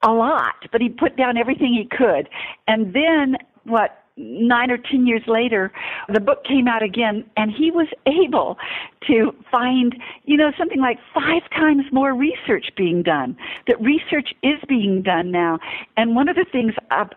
[0.02, 2.30] a lot, but he put down everything he could.
[2.66, 5.72] And then, what, nine or ten years later,
[6.12, 8.58] the book came out again, and he was able
[9.06, 13.36] to find, you know, something like five times more research being done.
[13.66, 15.58] That research is being done now.
[15.96, 16.72] And one of the things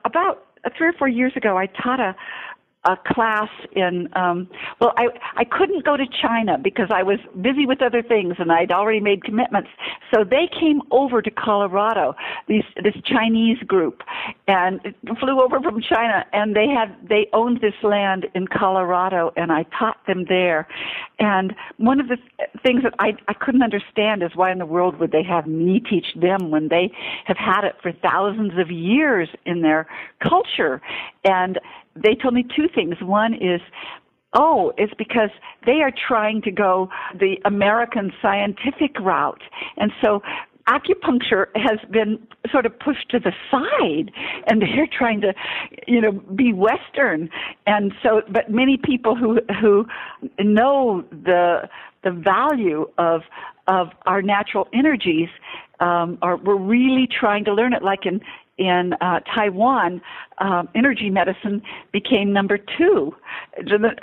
[0.06, 0.46] about
[0.78, 2.16] three or four years ago, I taught a
[2.84, 4.48] a class in um
[4.80, 8.52] well I I couldn't go to China because I was busy with other things and
[8.52, 9.70] I'd already made commitments.
[10.12, 12.16] So they came over to Colorado,
[12.48, 14.02] these this Chinese group
[14.48, 14.82] and
[15.20, 19.64] flew over from China and they had they owned this land in Colorado and I
[19.78, 20.68] taught them there.
[21.20, 22.18] And one of the
[22.64, 25.82] things that I I couldn't understand is why in the world would they have me
[25.82, 26.92] teach them when they
[27.26, 29.86] have had it for thousands of years in their
[30.20, 30.82] culture
[31.24, 31.60] and
[31.96, 32.96] they told me two things.
[33.02, 33.62] One is
[34.34, 35.30] Oh, it's because
[35.66, 39.42] they are trying to go the American scientific route.
[39.76, 40.22] And so
[40.68, 42.20] acupuncture has been
[42.52, 44.12] sort of pushed to the side
[44.48, 45.34] and they're trying to
[45.88, 47.30] you know be western
[47.66, 49.86] and so but many people who who
[50.40, 51.68] know the
[52.04, 53.22] the value of
[53.68, 55.30] of our natural energies
[55.80, 58.22] um, are we're really trying to learn it like in
[58.58, 60.02] in uh, Taiwan,
[60.40, 61.62] um, energy medicine
[61.92, 63.16] became number two,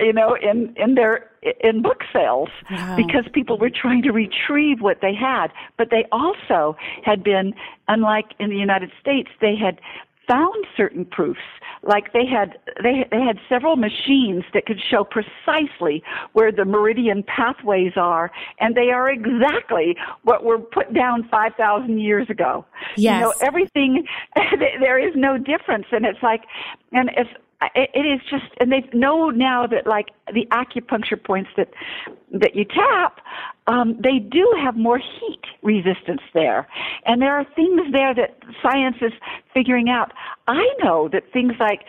[0.01, 1.31] you know, in in their
[1.63, 2.97] in book sales wow.
[2.97, 7.55] because people were trying to retrieve what they had, but they also had been,
[7.87, 9.81] unlike in the United States, they had
[10.29, 11.41] found certain proofs.
[11.83, 17.23] Like they had they they had several machines that could show precisely where the meridian
[17.23, 22.65] pathways are, and they are exactly what were put down five thousand years ago.
[22.97, 23.15] Yes.
[23.15, 24.07] You know everything.
[24.81, 26.43] there is no difference, and it's like,
[26.93, 27.31] and it's
[27.75, 31.71] it, it is just, and they know now that like the acupuncture points that
[32.33, 33.21] that you tap,
[33.67, 36.69] um, they do have more heat resistance there,
[37.05, 39.13] and there are things there that science is
[39.53, 40.13] figuring out.
[40.47, 41.81] I know that things like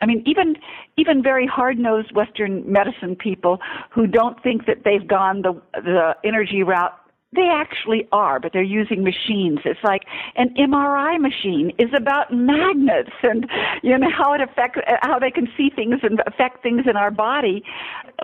[0.00, 0.56] I mean, even
[0.96, 3.58] even very hard-nosed Western medicine people
[3.90, 6.98] who don't think that they've gone the the energy route
[7.34, 9.58] they actually are, but they're using machines.
[9.64, 10.02] It's like
[10.36, 13.46] an MRI machine is about magnets and
[13.82, 17.10] you know how it affect how they can see things and affect things in our
[17.10, 17.64] body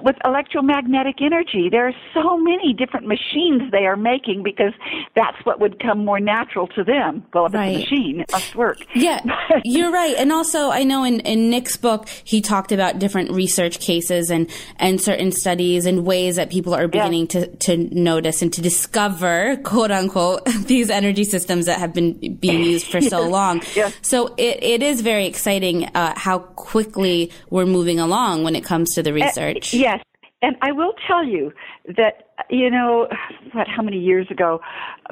[0.03, 1.69] with electromagnetic energy.
[1.69, 4.73] There are so many different machines they are making because
[5.17, 7.25] that's what would come more natural to them.
[7.35, 7.77] Well, if right.
[7.77, 8.79] it's a machine, it must work.
[8.95, 9.21] Yeah,
[9.65, 10.15] you're right.
[10.17, 14.49] And also, I know in, in Nick's book, he talked about different research cases and,
[14.77, 17.47] and certain studies and ways that people are beginning yeah.
[17.47, 22.37] to, to notice and to discover discover, quote unquote, these energy systems that have been
[22.37, 23.63] being used for so long.
[23.75, 23.95] Yes.
[24.03, 28.95] So it, it is very exciting uh, how quickly we're moving along when it comes
[28.95, 29.75] to the uh, research.
[29.75, 30.05] Uh, yes.
[30.43, 31.53] And I will tell you
[31.97, 33.09] that, you know,
[33.53, 34.61] what, how many years ago?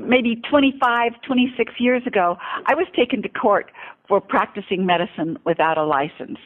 [0.01, 3.71] Maybe 25, 26 years ago, I was taken to court
[4.11, 6.38] for practicing medicine without a license.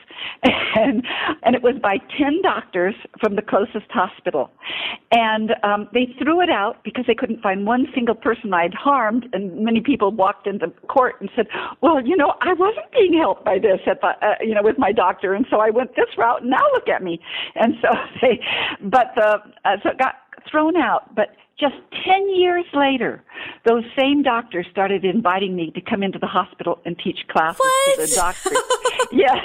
[0.77, 1.07] And,
[1.45, 4.51] and it was by 10 doctors from the closest hospital.
[5.13, 9.29] And um, they threw it out because they couldn't find one single person I'd harmed.
[9.33, 11.47] And many people walked into court and said,
[11.81, 14.79] well, you know, I wasn't being helped by this at the, uh, you know, with
[14.79, 15.33] my doctor.
[15.33, 17.21] And so I went this route and now look at me.
[17.55, 17.89] And so
[18.21, 18.41] they,
[18.83, 20.17] but the, uh, so it got
[20.51, 21.15] thrown out.
[21.15, 23.23] But just 10 years later,
[23.65, 27.95] those same doctors started inviting me to come into the hospital and teach classes what?
[27.97, 28.59] to the doctors.
[29.13, 29.39] yes.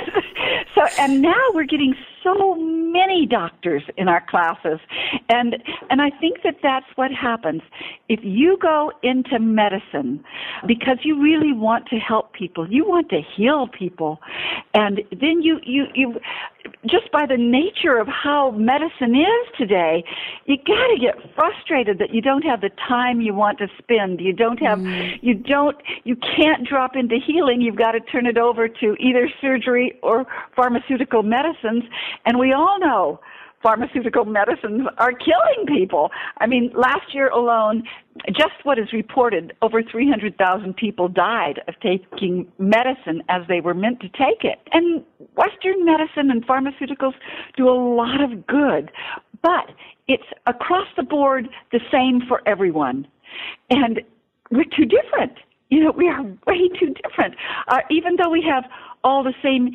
[0.76, 4.80] So, and now we're getting so many doctors in our classes.
[5.30, 5.58] And,
[5.90, 7.62] and I think that that's what happens.
[8.08, 10.24] If you go into medicine
[10.68, 14.20] because you really want to help people, you want to heal people,
[14.74, 16.20] and then you, you, you,
[16.86, 20.04] just by the nature of how medicine is today,
[20.46, 24.20] you gotta get frustrated that you don't have the time you want to spend.
[24.20, 25.18] You don't have, mm.
[25.22, 27.62] you don't, you can't drop into healing.
[27.62, 31.84] You've got to turn it over to either surgery or pharmaceutical medicines.
[32.26, 33.20] And we all know
[33.62, 36.12] pharmaceutical medicines are killing people.
[36.38, 37.84] I mean, last year alone,
[38.28, 44.00] just what is reported, over 300,000 people died of taking medicine as they were meant
[44.02, 44.60] to take it.
[44.72, 45.04] And
[45.36, 47.14] Western medicine and pharmaceuticals
[47.58, 48.92] do a lot of good,
[49.42, 49.72] but
[50.08, 53.08] it's across the board the same for everyone.
[53.70, 54.02] And
[54.52, 55.34] we're too different.
[55.70, 57.36] You know, we are way too different.
[57.68, 58.64] Uh, even though we have
[59.04, 59.72] all the same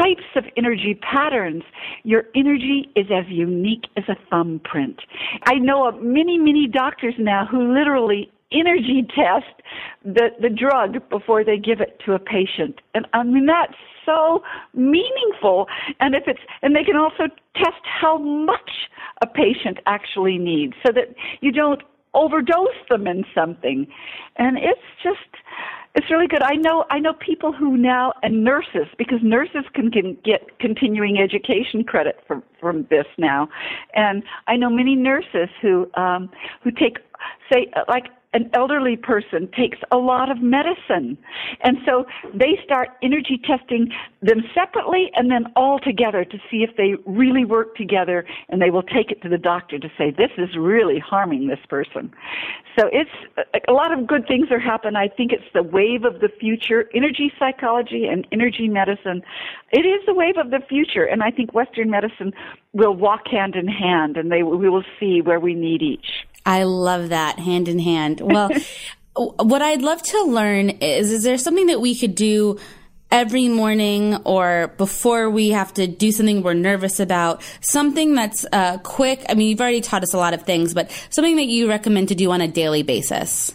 [0.00, 1.62] types of energy patterns,
[2.02, 5.00] your energy is as unique as a thumbprint.
[5.44, 9.62] I know of many, many doctors now who literally energy test
[10.04, 12.80] the, the drug before they give it to a patient.
[12.94, 15.66] And I mean, that's so meaningful.
[16.00, 17.24] And if it's, and they can also
[17.56, 18.70] test how much
[19.22, 21.82] a patient actually needs so that you don't
[22.14, 23.86] overdose them in something.
[24.36, 25.42] And it's just,
[25.96, 26.42] it's really good.
[26.42, 31.18] I know I know people who now and nurses because nurses can, can get continuing
[31.18, 33.48] education credit from from this now,
[33.94, 36.30] and I know many nurses who um,
[36.62, 36.98] who take
[37.50, 38.04] say like
[38.36, 41.16] an elderly person takes a lot of medicine.
[41.62, 43.88] And so they start energy testing
[44.20, 48.68] them separately and then all together to see if they really work together and they
[48.68, 52.12] will take it to the doctor to say, this is really harming this person.
[52.78, 53.10] So it's
[53.66, 54.96] a lot of good things are happening.
[54.96, 56.90] I think it's the wave of the future.
[56.94, 59.22] Energy psychology and energy medicine.
[59.72, 61.04] It is the wave of the future.
[61.04, 62.34] And I think Western medicine
[62.74, 66.26] will walk hand in hand and they, we will see where we need each.
[66.46, 68.20] I love that hand in hand.
[68.20, 68.50] Well,
[69.16, 72.58] what I'd love to learn is, is there something that we could do
[73.10, 78.78] every morning or before we have to do something we're nervous about, something that's uh,
[78.78, 79.24] quick.
[79.28, 82.08] I mean, you've already taught us a lot of things, but something that you recommend
[82.08, 83.52] to do on a daily basis.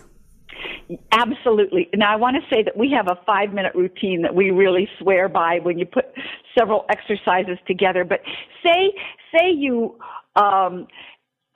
[1.12, 1.90] Absolutely.
[1.94, 4.90] Now, I want to say that we have a five minute routine that we really
[5.00, 6.06] swear by when you put
[6.58, 8.04] several exercises together.
[8.04, 8.22] But
[8.64, 8.94] say,
[9.34, 9.98] say you,
[10.36, 10.88] um,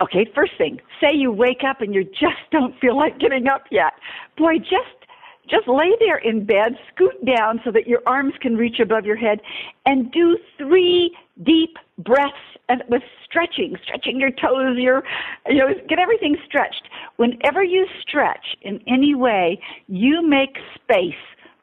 [0.02, 3.64] Okay, first thing, say you wake up and you just don't feel like getting up
[3.72, 3.94] yet.
[4.38, 5.06] Boy, just
[5.50, 9.16] just lay there in bed, scoot down so that your arms can reach above your
[9.16, 9.42] head
[9.86, 12.34] and do three deep breaths
[12.68, 15.04] and with stretching, stretching your toes, your
[15.48, 16.90] you know, get everything stretched.
[17.18, 21.14] Whenever you stretch in any way, you make space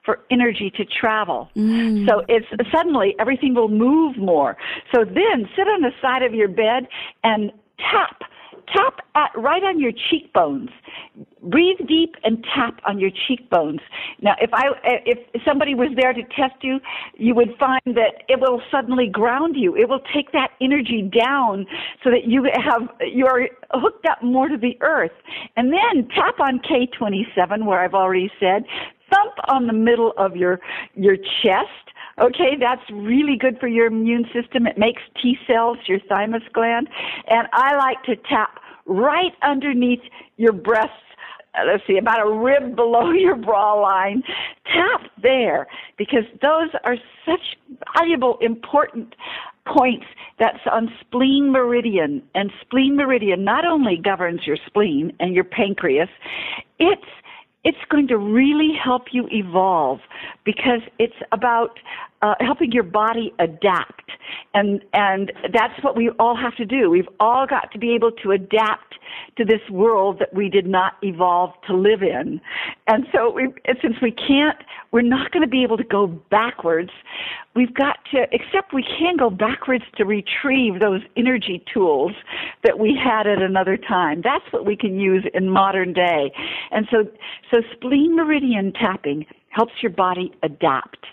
[0.05, 1.49] for energy to travel.
[1.57, 2.09] Mm.
[2.09, 4.57] So it's suddenly everything will move more.
[4.95, 6.89] So then sit on the side of your bed
[7.23, 7.53] and
[7.91, 8.23] tap
[8.75, 10.71] tap at, right on your cheekbones.
[11.43, 13.81] Breathe deep and tap on your cheekbones.
[14.21, 16.79] Now, if I if somebody was there to test you,
[17.17, 19.77] you would find that it will suddenly ground you.
[19.77, 21.67] It will take that energy down
[22.03, 25.13] so that you have you are hooked up more to the earth.
[25.57, 28.65] And then tap on K27 where I've already said,
[29.11, 30.61] thump on the middle of your
[30.95, 34.67] your chest Okay, that's really good for your immune system.
[34.67, 36.89] It makes T cells, your thymus gland.
[37.29, 40.03] And I like to tap right underneath
[40.37, 40.93] your breasts.
[41.55, 44.23] Uh, let's see, about a rib below your bra line.
[44.67, 47.57] Tap there because those are such
[47.97, 49.15] valuable, important
[49.67, 50.07] points
[50.39, 52.23] that's on spleen meridian.
[52.35, 56.09] And spleen meridian not only governs your spleen and your pancreas,
[56.79, 57.07] it's
[57.65, 60.01] it's going to really help you evolve
[60.45, 61.79] because it's about
[62.23, 64.11] uh, helping your body adapt.
[64.55, 66.89] And and that's what we all have to do.
[66.91, 68.95] We've all got to be able to adapt
[69.37, 72.41] to this world that we did not evolve to live in.
[72.87, 73.49] And so we
[73.83, 74.57] since we can't
[74.93, 76.91] we're not going to be able to go backwards.
[77.55, 82.13] We've got to except we can go backwards to retrieve those energy tools
[82.63, 84.23] that we had at another time.
[84.23, 86.33] That's what we can use in modern day.
[86.71, 87.05] And so
[87.51, 91.07] so spleen meridian tapping helps your body adapt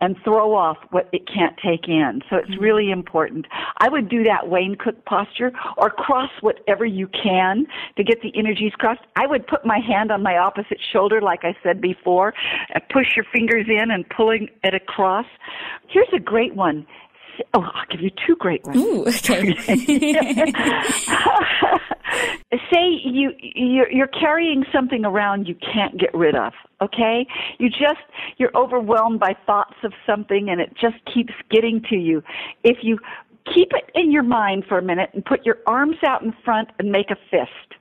[0.00, 2.20] and throw off what it can't take in.
[2.28, 2.62] So it's mm-hmm.
[2.62, 3.46] really important.
[3.78, 7.66] I would do that Wayne Cook posture or cross whatever you can
[7.96, 9.00] to get the energies crossed.
[9.16, 12.34] I would put my hand on my opposite shoulder, like I said before,
[12.74, 15.26] and push your fingers in and pulling it across.
[15.88, 16.86] Here's a great one.
[17.54, 18.76] Oh, I'll give you two great ones.
[18.76, 19.54] Ooh, okay.
[22.72, 26.52] Say you you're, you're carrying something around you can't get rid of.
[26.80, 27.26] Okay,
[27.58, 28.00] you just
[28.36, 32.22] you're overwhelmed by thoughts of something, and it just keeps getting to you.
[32.62, 32.98] If you
[33.52, 36.70] keep it in your mind for a minute and put your arms out in front
[36.78, 37.74] and make a fist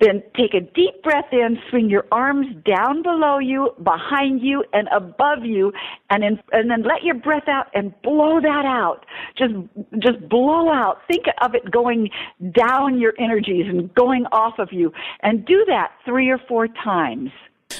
[0.00, 4.88] then take a deep breath in, swing your arms down below you, behind you, and
[4.94, 5.72] above you,
[6.10, 9.04] and in, and then let your breath out and blow that out.
[9.36, 9.54] Just
[9.98, 10.98] just blow out.
[11.08, 12.10] Think of it going
[12.52, 14.92] down your energies and going off of you,
[15.22, 17.30] and do that three or four times.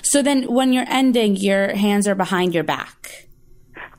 [0.03, 3.28] So then, when you're ending, your hands are behind your back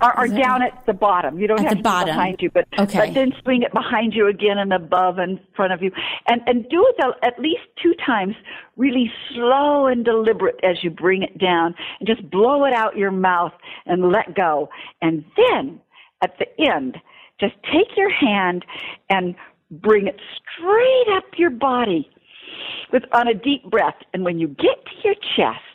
[0.02, 1.40] are, are down at the bottom.
[1.40, 2.16] You don't at have the bottom.
[2.16, 3.00] behind you, but okay.
[3.00, 5.92] but then swing it behind you again and above and front of you,
[6.28, 8.36] and and do it at least two times,
[8.78, 13.12] really slow and deliberate as you bring it down, and just blow it out your
[13.12, 13.54] mouth
[13.86, 14.70] and let go,
[15.02, 15.80] and then
[16.22, 16.98] at the end,
[17.40, 18.66] just take your hand
[19.10, 19.36] and
[19.72, 20.20] bring it
[20.58, 22.10] straight up your body
[22.92, 25.69] with on a deep breath, and when you get to your chest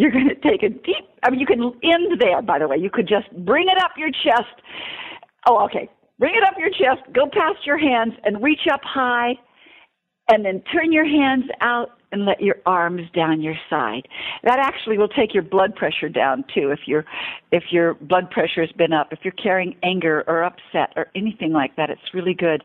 [0.00, 2.78] you're going to take a deep, I mean, you can end there, by the way.
[2.78, 4.62] You could just bring it up your chest.
[5.46, 5.90] Oh, okay.
[6.18, 9.34] Bring it up your chest, go past your hands and reach up high,
[10.28, 14.08] and then turn your hands out and let your arms down your side.
[14.42, 17.04] That actually will take your blood pressure down too if your
[17.52, 21.52] if your blood pressure has been up, if you're carrying anger or upset or anything
[21.52, 22.62] like that, it's really good.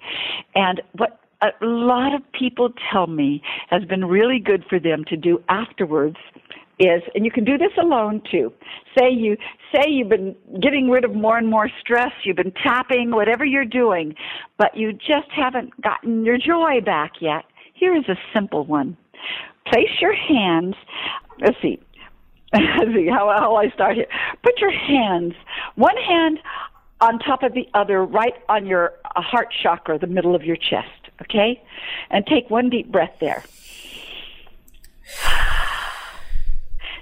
[0.55, 5.17] And what a lot of people tell me has been really good for them to
[5.17, 6.17] do afterwards
[6.80, 8.51] is, and you can do this alone too.
[8.97, 9.38] Say you
[9.73, 13.65] say you've been getting rid of more and more stress, you've been tapping, whatever you're
[13.65, 14.15] doing,
[14.57, 17.45] but you just haven't gotten your joy back yet.
[17.73, 18.97] Here is a simple one.
[19.67, 20.76] Place your hands.
[21.41, 21.80] Let's see.
[22.53, 24.07] let's see how, how I start here.
[24.43, 25.34] Put your hands,
[25.76, 26.39] one hand
[27.01, 30.89] on top of the other, right on your heart chakra, the middle of your chest.
[31.21, 31.61] Okay,
[32.09, 33.43] and take one deep breath there.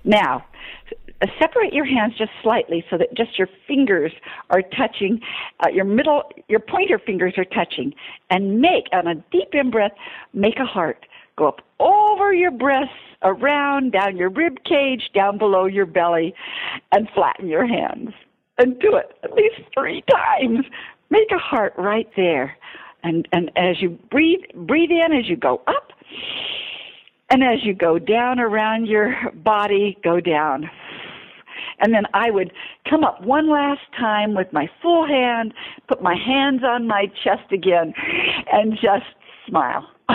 [0.04, 0.45] Now,
[1.39, 4.12] separate your hands just slightly so that just your fingers
[4.49, 5.22] are touching,
[5.66, 7.93] uh, your middle, your pointer fingers are touching,
[8.30, 9.93] and make, on a deep in breath,
[10.34, 11.06] make a heart.
[11.36, 12.93] Go up over your breasts,
[13.24, 16.34] around, down your rib cage, down below your belly,
[16.91, 18.10] and flatten your hands.
[18.60, 20.66] And do it at least three times.
[21.10, 22.56] Make a heart right there.
[23.04, 25.91] And, and as you breathe, breathe in as you go up
[27.34, 30.69] and as you go down around your body, go down.
[31.79, 32.53] And then I would
[32.88, 35.51] come up one last time with my full hand,
[35.88, 37.95] put my hands on my chest again,
[38.51, 39.07] and just
[39.47, 39.89] smile.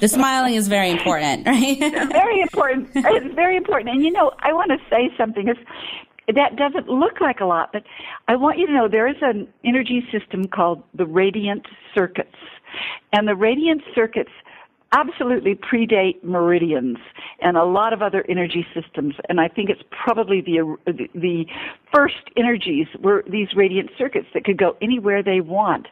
[0.00, 1.78] the smiling is very important, right?
[2.12, 2.88] very important.
[2.94, 3.90] It's very important.
[3.90, 5.48] And you know, I want to say something.
[5.48, 5.58] It's,
[6.32, 7.82] that doesn't look like a lot, but
[8.28, 12.36] I want you to know there is an energy system called the radiant circuits.
[13.12, 14.30] And the radiant circuits
[14.92, 16.98] absolutely predate meridians
[17.40, 19.14] and a lot of other energy systems.
[19.28, 20.76] And I think it's probably the,
[21.14, 21.46] the
[21.96, 25.86] first energies were these radiant circuits that could go anywhere they want.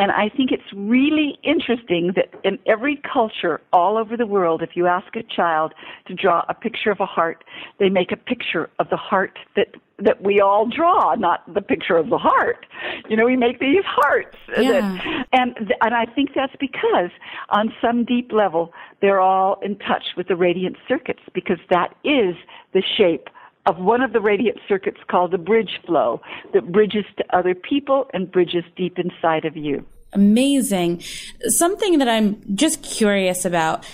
[0.00, 4.70] And I think it's really interesting that in every culture all over the world, if
[4.74, 5.72] you ask a child
[6.06, 7.44] to draw a picture of a heart,
[7.78, 9.68] they make a picture of the heart that
[10.00, 12.66] that we all draw, not the picture of the heart.
[13.08, 14.36] You know, we make these hearts.
[14.58, 14.98] Yeah.
[15.32, 17.10] And, and I think that's because
[17.50, 22.34] on some deep level, they're all in touch with the radiant circuits because that is
[22.72, 23.28] the shape
[23.66, 26.20] of one of the radiant circuits called the bridge flow
[26.52, 29.84] that bridges to other people and bridges deep inside of you.
[30.12, 31.02] Amazing.
[31.48, 33.84] Something that I'm just curious about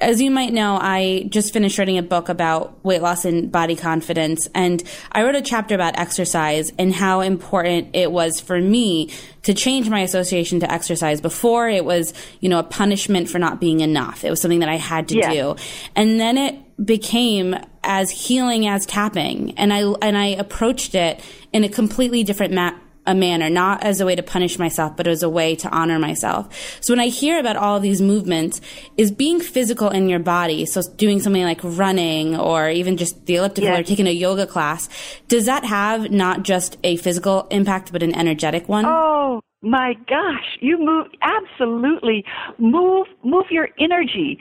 [0.00, 3.74] as you might know, I just finished writing a book about weight loss and body
[3.74, 4.48] confidence.
[4.54, 9.10] And I wrote a chapter about exercise and how important it was for me
[9.42, 11.20] to change my association to exercise.
[11.20, 14.24] Before it was, you know, a punishment for not being enough.
[14.24, 15.56] It was something that I had to do.
[15.96, 19.56] And then it became as healing as tapping.
[19.58, 21.20] And I, and I approached it
[21.52, 22.74] in a completely different ma-
[23.06, 25.98] a manner, not as a way to punish myself, but as a way to honor
[25.98, 26.48] myself.
[26.80, 28.60] So when I hear about all of these movements,
[28.96, 33.36] is being physical in your body, so doing something like running or even just the
[33.36, 33.80] elliptical yes.
[33.80, 34.88] or taking a yoga class,
[35.28, 38.86] does that have not just a physical impact, but an energetic one?
[38.86, 42.24] Oh, my gosh, you move absolutely
[42.58, 44.38] move move your energy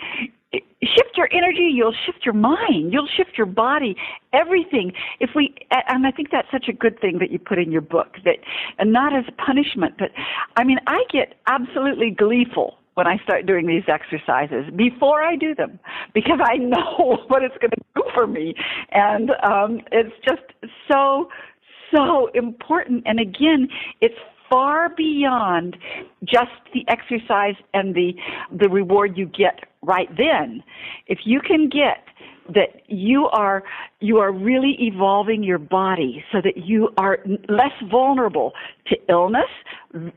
[0.86, 3.96] shift your energy, you'll shift your mind, you'll shift your body,
[4.34, 4.94] everything.
[5.20, 7.82] If we, and I think that's such a good thing that you put in your
[7.82, 8.38] book that,
[8.80, 10.12] and not as punishment, but
[10.58, 15.56] I mean, I get absolutely gleeful when I start doing these exercises before I do
[15.56, 15.80] them
[16.14, 18.54] because I know what it's going to do for me.
[18.92, 20.44] And um, it's just
[20.92, 21.30] so,
[21.96, 23.04] so important.
[23.06, 23.68] And again,
[24.02, 24.16] it's
[24.54, 25.76] far beyond
[26.24, 28.14] just the exercise and the
[28.56, 30.64] the reward you get right then.
[31.08, 32.06] If you can get
[32.54, 33.64] that you are
[34.00, 37.18] you are really evolving your body so that you are
[37.50, 38.52] less vulnerable
[38.88, 39.50] to illness,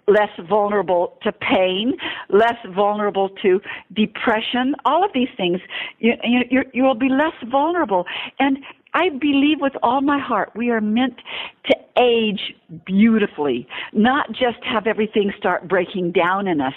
[0.06, 1.94] less vulnerable to pain,
[2.28, 3.60] less vulnerable to
[3.94, 4.74] depression.
[4.84, 5.60] All of these things,
[5.98, 6.12] you
[6.50, 8.04] you, you will be less vulnerable.
[8.38, 8.58] And
[8.96, 11.20] I believe with all my heart we are meant
[11.66, 12.54] to age
[12.86, 16.74] beautifully, not just have everything start breaking down in us.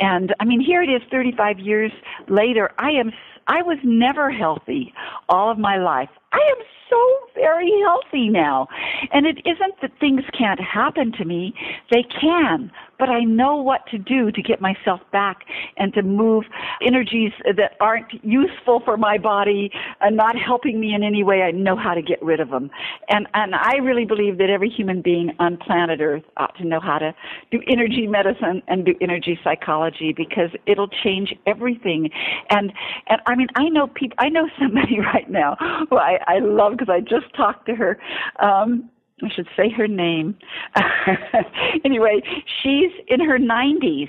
[0.00, 1.92] And I mean, here it is 35 years
[2.28, 2.70] later.
[2.78, 3.12] I am,
[3.46, 4.94] I was never healthy
[5.28, 6.08] all of my life.
[6.32, 8.66] I am so very healthy now.
[9.12, 11.52] And it isn't that things can't happen to me.
[11.90, 12.72] They can.
[13.00, 15.38] But I know what to do to get myself back
[15.78, 16.44] and to move
[16.86, 19.70] energies that aren't useful for my body
[20.00, 21.42] and not helping me in any way.
[21.42, 22.70] I know how to get rid of them.
[23.08, 26.80] And, and I really believe that every human being on planet Earth ought to know
[26.80, 27.14] how to
[27.50, 32.10] do energy medicine and do energy psychology because it'll change everything.
[32.50, 32.72] And,
[33.08, 35.56] and I mean, I know people, I know somebody right now
[35.88, 37.98] who I, I love because I just talked to her.
[38.40, 38.90] Um,
[39.22, 40.36] I should say her name.
[41.84, 42.20] anyway,
[42.62, 44.08] she's in her 90s,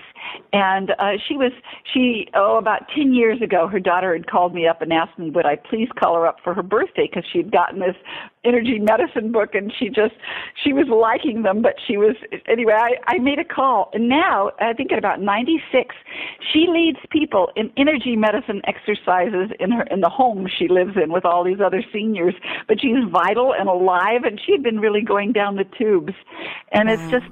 [0.53, 1.51] and uh, she was
[1.93, 3.67] she oh about 10 years ago.
[3.67, 6.37] Her daughter had called me up and asked me would I please call her up
[6.43, 7.95] for her birthday because she'd gotten this
[8.43, 10.15] energy medicine book and she just
[10.63, 12.15] she was liking them but she was
[12.47, 13.89] anyway I, I made a call.
[13.93, 15.95] And now i think at about 96
[16.51, 21.11] she leads people in energy medicine exercises in her in the home she lives in
[21.11, 22.33] with all these other seniors.
[22.67, 26.13] But she's vital and alive and she had been really going down the tubes.
[26.71, 26.93] And wow.
[26.93, 27.11] it's mm.
[27.11, 27.31] just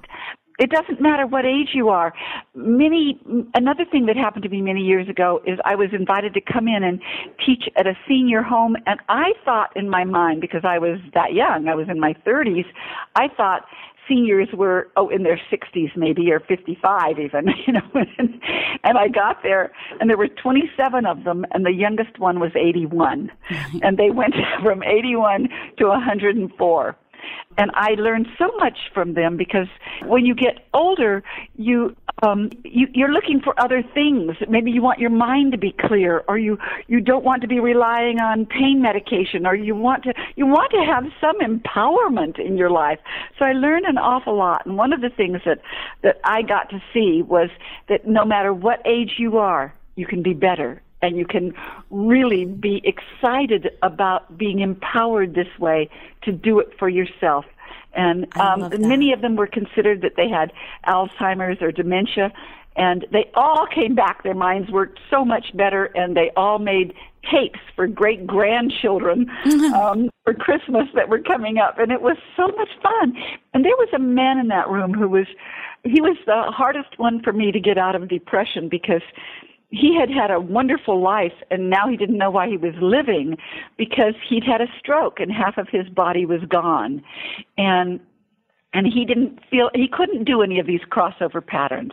[0.59, 2.13] it doesn't matter what age you are.
[2.53, 3.19] Many,
[3.53, 6.67] another thing that happened to me many years ago is I was invited to come
[6.67, 7.01] in and
[7.45, 11.33] teach at a senior home and I thought in my mind, because I was that
[11.33, 12.65] young, I was in my 30s,
[13.15, 13.65] I thought
[14.07, 17.81] seniors were oh in their 60s maybe or 55 even you know
[18.17, 18.41] and,
[18.83, 22.51] and I got there and there were 27 of them and the youngest one was
[22.55, 23.77] 81 mm-hmm.
[23.83, 24.33] and they went
[24.63, 25.47] from 81
[25.77, 26.95] to 104
[27.57, 29.67] and I learned so much from them because
[30.05, 31.23] when you get older,
[31.55, 34.35] you um, you, you're looking for other things.
[34.49, 36.57] Maybe you want your mind to be clear, or you
[36.87, 40.71] you don't want to be relying on pain medication, or you want to you want
[40.71, 42.99] to have some empowerment in your life.
[43.37, 45.59] So I learned an awful lot, and one of the things that
[46.03, 47.49] that I got to see was
[47.87, 51.53] that no matter what age you are, you can be better and you can
[51.89, 55.89] really be excited about being empowered this way
[56.23, 57.45] to do it for yourself.
[57.93, 60.51] And um, many of them were considered that they had
[60.85, 62.31] Alzheimer's or dementia,
[62.75, 64.23] and they all came back.
[64.23, 66.93] Their minds worked so much better, and they all made
[67.29, 69.29] tapes for great grandchildren
[69.75, 73.17] um, for Christmas that were coming up, and it was so much fun.
[73.53, 75.27] And there was a man in that room who was
[75.83, 79.01] he was the hardest one for me to get out of depression because
[79.69, 83.37] he had had a wonderful life and now he didn't know why he was living
[83.77, 87.01] because he'd had a stroke and half of his body was gone.
[87.57, 87.99] And
[88.71, 91.91] and he didn't feel he couldn't do any of these crossover patterns.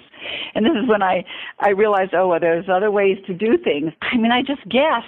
[0.55, 1.25] And this is when i
[1.61, 3.93] i realized oh well there's other ways to do things.
[4.01, 5.07] I mean i just guessed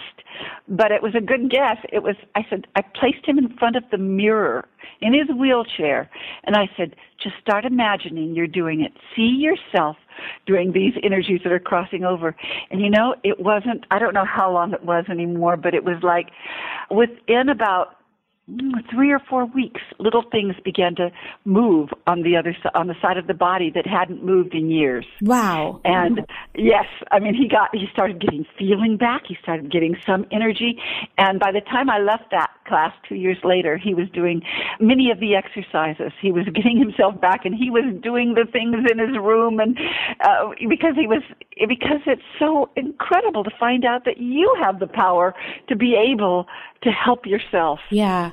[0.69, 1.79] but it was a good guess.
[1.91, 4.69] It was i said i placed him in front of the mirror
[5.01, 6.11] in his wheelchair
[6.45, 8.93] and i said just start imagining you're doing it.
[9.16, 9.97] See yourself
[10.47, 12.35] doing these energies that are crossing over.
[12.71, 15.85] And you know it wasn't i don't know how long it was anymore but it
[15.85, 16.29] was like
[16.91, 17.97] within about
[18.91, 21.11] three or four weeks, little things began to
[21.45, 25.07] move on the other on the side of the body that hadn't moved in years.
[25.21, 25.81] Wow!
[25.85, 26.21] And
[26.55, 29.23] yes, I mean he got he started getting feeling back.
[29.29, 30.79] He started getting some energy,
[31.19, 34.43] and by the time I left that class two years later, he was doing
[34.81, 36.13] many of the exercises.
[36.21, 39.77] He was getting himself back, and he was doing the things in his room, and
[40.25, 41.23] uh, because he was
[41.69, 45.35] because it's so incredible to find out that you have the power
[45.69, 46.47] to be able
[46.83, 47.81] to help yourself.
[47.91, 48.33] Yeah.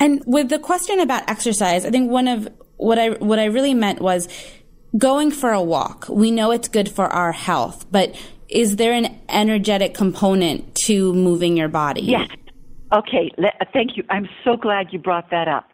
[0.00, 3.74] And with the question about exercise, I think one of what I what I really
[3.74, 4.28] meant was
[4.96, 6.06] going for a walk.
[6.08, 8.14] We know it's good for our health, but
[8.48, 12.02] is there an energetic component to moving your body?
[12.02, 12.28] Yes.
[12.92, 13.30] Okay,
[13.72, 14.04] thank you.
[14.10, 15.70] I'm so glad you brought that up.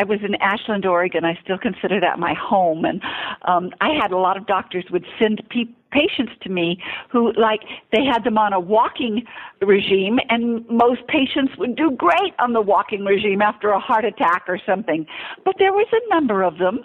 [0.00, 1.24] I was in Ashland, Oregon.
[1.24, 3.00] I still consider that my home, and
[3.42, 6.78] um, I had a lot of doctors would send people patients to me
[7.10, 7.60] who like
[7.92, 9.24] they had them on a walking
[9.62, 14.44] regime and most patients would do great on the walking regime after a heart attack
[14.48, 15.06] or something.
[15.44, 16.80] But there was a number of them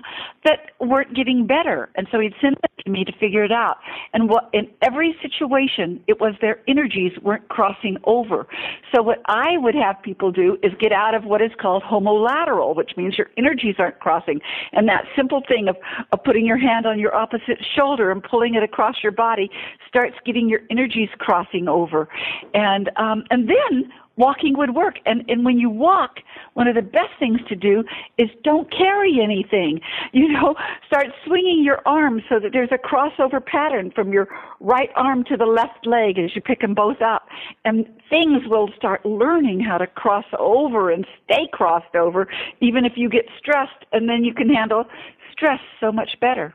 [0.45, 3.77] that weren't getting better and so he'd send them to me to figure it out.
[4.13, 8.47] And what in every situation it was their energies weren't crossing over.
[8.93, 12.75] So what i would have people do is get out of what is called homolateral
[12.75, 14.39] which means your energies aren't crossing.
[14.71, 15.75] And that simple thing of,
[16.11, 19.49] of putting your hand on your opposite shoulder and pulling it across your body
[19.87, 22.07] starts getting your energies crossing over.
[22.53, 24.95] And um and then walking would work.
[25.05, 26.17] And and when you walk
[26.53, 27.83] one of the best things to do
[28.17, 29.79] is don't carry anything.
[30.13, 34.27] You know start swinging your arms so that there's a crossover pattern from your
[34.59, 37.27] right arm to the left leg as you pick them both up.
[37.65, 42.27] And things will start learning how to cross over and stay crossed over
[42.59, 44.85] even if you get stressed and then you can handle
[45.31, 46.53] stress so much better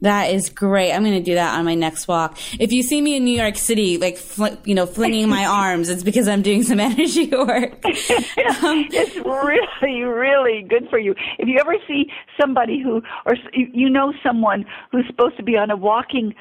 [0.00, 0.92] that is great.
[0.92, 2.38] I'm going to do that on my next walk.
[2.60, 5.88] If you see me in New York City, like, fl- you know, flinging my arms,
[5.88, 7.84] it's because I'm doing some energy work.
[8.58, 11.14] Um, it's really, really good for you.
[11.38, 12.06] If you ever see
[12.40, 16.34] somebody who, or you know someone who's supposed to be on a walking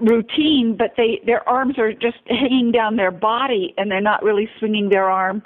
[0.00, 4.48] routine, but they, their arms are just hanging down their body and they're not really
[4.58, 5.42] swinging their arm,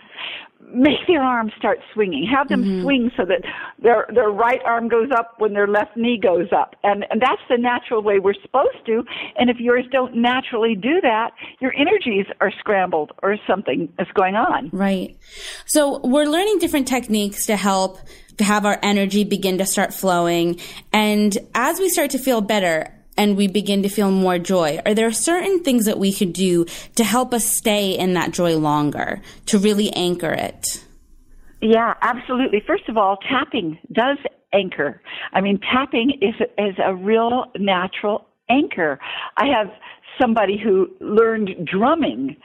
[0.75, 2.27] make their arms start swinging.
[2.27, 2.83] Have them mm-hmm.
[2.83, 3.43] swing so that
[3.83, 6.77] their their right arm goes up when their left knee goes up.
[6.83, 9.05] And and that's the natural way we're supposed to.
[9.37, 14.35] And if yours don't naturally do that, your energies are scrambled or something is going
[14.35, 14.71] on.
[14.73, 15.17] Right.
[15.67, 17.99] So we're learning different techniques to help
[18.39, 20.59] to have our energy begin to start flowing.
[20.93, 24.81] And as we start to feel better, and we begin to feel more joy?
[24.87, 28.57] Are there certain things that we could do to help us stay in that joy
[28.57, 30.85] longer, to really anchor it?
[31.61, 32.63] Yeah, absolutely.
[32.67, 34.19] First of all, tapping does
[34.53, 35.01] anchor.
[35.33, 38.99] I mean, tapping is is a real natural anchor.
[39.37, 39.69] I have
[40.21, 42.37] somebody who learned drumming.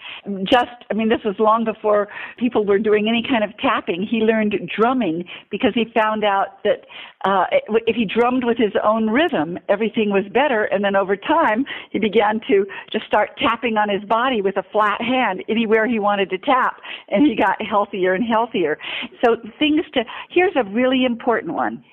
[0.44, 2.08] Just, I mean, this was long before
[2.38, 4.06] people were doing any kind of tapping.
[4.10, 6.86] He learned drumming because he found out that
[7.26, 7.46] uh,
[7.86, 10.66] if he drummed with his own rhythm, everything was better.
[10.66, 14.64] And then over time, he began to just start tapping on his body with a
[14.72, 16.78] flat hand anywhere he wanted to tap,
[17.10, 18.78] and he got healthier and healthier.
[19.24, 21.84] So things to, here's a really important one.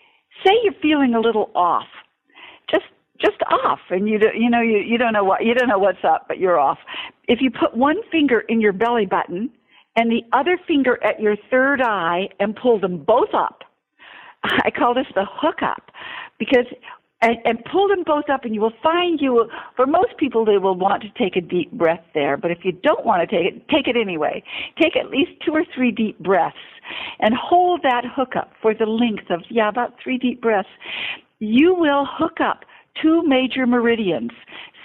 [0.45, 1.87] Say you're feeling a little off.
[2.71, 2.85] Just
[3.21, 6.05] just off and you you know you you don't know what you don't know what's
[6.05, 6.79] up but you're off.
[7.29, 9.51] If you put one finger in your belly button
[9.97, 13.63] and the other finger at your third eye and pull them both up
[14.45, 15.91] i call this the hook up
[16.39, 16.67] because
[17.23, 20.59] and, and pull them both up and you will find you for most people they
[20.59, 23.55] will want to take a deep breath there but if you don't want to take
[23.55, 24.43] it take it anyway.
[24.81, 26.57] Take at least two or three deep breaths
[27.21, 30.69] and hold that hook up for the length of yeah about three deep breaths.
[31.39, 32.65] You will hook up
[33.01, 34.31] two major meridians,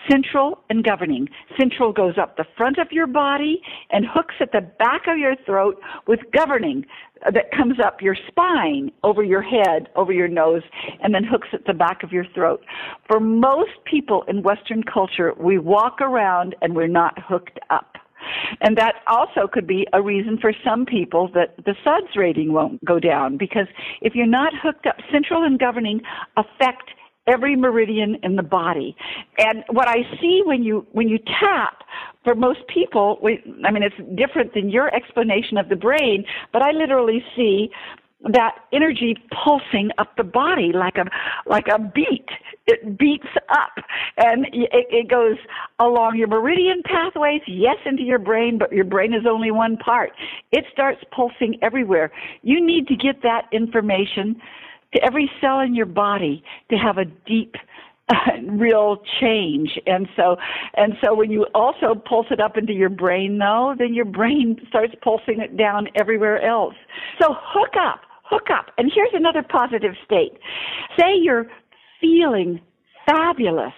[0.10, 1.28] central and governing.
[1.58, 5.36] Central goes up the front of your body and hooks at the back of your
[5.46, 6.86] throat with governing
[7.34, 10.62] that comes up your spine, over your head, over your nose,
[11.04, 12.62] and then hooks at the back of your throat.
[13.08, 17.96] For most people in Western culture, we walk around and we're not hooked up.
[18.62, 22.84] And that also could be a reason for some people that the SUDS rating won't
[22.84, 23.68] go down because
[24.02, 26.02] if you're not hooked up, central and governing
[26.36, 26.92] affect
[27.30, 28.96] every meridian in the body.
[29.38, 31.84] And what I see when you when you tap,
[32.24, 36.62] for most people, we, I mean, it's different than your explanation of the brain, but
[36.62, 37.70] I literally see
[38.34, 41.06] that energy pulsing up the body like a
[41.50, 42.28] like a beat.
[42.68, 43.84] It beats up,
[44.18, 45.38] and it, it goes
[45.80, 50.12] along your meridian pathways, yes, into your brain, but your brain is only one part.
[50.52, 52.12] It starts pulsing everywhere.
[52.42, 54.40] You need to get that information
[54.94, 57.56] to every cell in your body to have a deep
[58.50, 59.78] real change.
[59.86, 60.38] And so
[60.76, 64.60] and so when you also pulse it up into your brain though then your brain
[64.68, 66.76] starts pulsing it down everywhere else.
[67.22, 68.68] So hook up hook up.
[68.78, 70.34] And here's another positive state.
[70.98, 71.48] Say you're
[72.00, 72.62] feeling
[73.06, 73.74] fabulous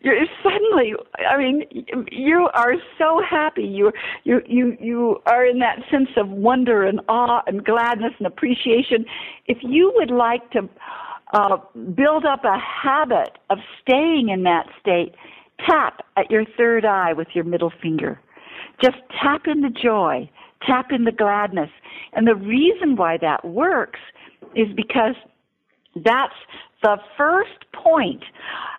[0.00, 0.94] you're suddenly
[1.28, 1.64] i mean
[2.10, 3.64] you are so happy.
[3.64, 3.92] You
[4.24, 9.04] you you you are in that sense of wonder and awe and gladness and appreciation.
[9.46, 10.68] If you would like to
[11.32, 11.56] uh,
[11.94, 15.14] build up a habit of staying in that state
[15.66, 18.20] tap at your third eye with your middle finger.
[18.82, 20.28] Just tap in the joy
[20.66, 21.70] tap in the gladness.
[22.12, 23.98] And the reason why that works
[24.54, 25.16] is because
[26.04, 26.34] that's
[26.82, 28.22] the first point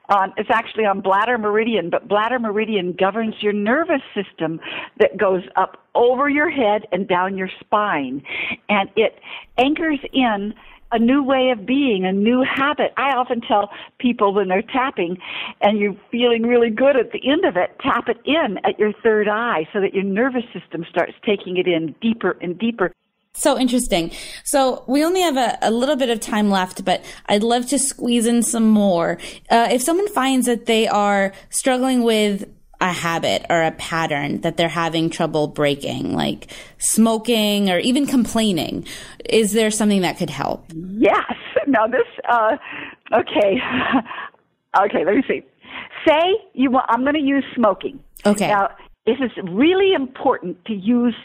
[0.10, 4.60] um, it's actually on bladder meridian, but bladder meridian governs your nervous system
[4.99, 8.22] that goes up over your head and down your spine.
[8.68, 9.20] And it
[9.58, 10.54] anchors in
[10.91, 12.93] a new way of being, a new habit.
[12.97, 15.18] I often tell people when they're tapping
[15.62, 18.93] and you're feeling really good at the end of it, tap it in at your
[19.01, 22.91] third eye so that your nervous system starts taking it in deeper and deeper.
[23.36, 24.11] So interesting.
[24.43, 27.79] So we only have a, a, little bit of time left, but I'd love to
[27.79, 29.17] squeeze in some more.
[29.49, 32.47] Uh, if someone finds that they are struggling with
[32.79, 38.86] a habit or a pattern that they're having trouble breaking, like smoking or even complaining,
[39.25, 40.65] is there something that could help?
[40.75, 41.34] Yes.
[41.65, 42.57] Now this, uh,
[43.13, 43.57] okay.
[44.79, 45.41] okay, let me see.
[46.07, 47.99] Say you want, I'm going to use smoking.
[48.27, 48.47] Okay.
[48.47, 48.69] Now,
[49.07, 51.15] this is really important to use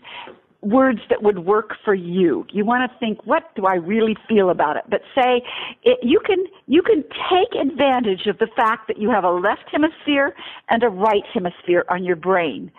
[0.61, 2.45] words that would work for you.
[2.51, 4.85] You want to think, what do I really feel about it?
[4.89, 5.43] But say
[5.85, 9.71] it, you can you can take advantage of the fact that you have a left
[9.71, 10.35] hemisphere
[10.69, 12.73] and a right hemisphere on your brain,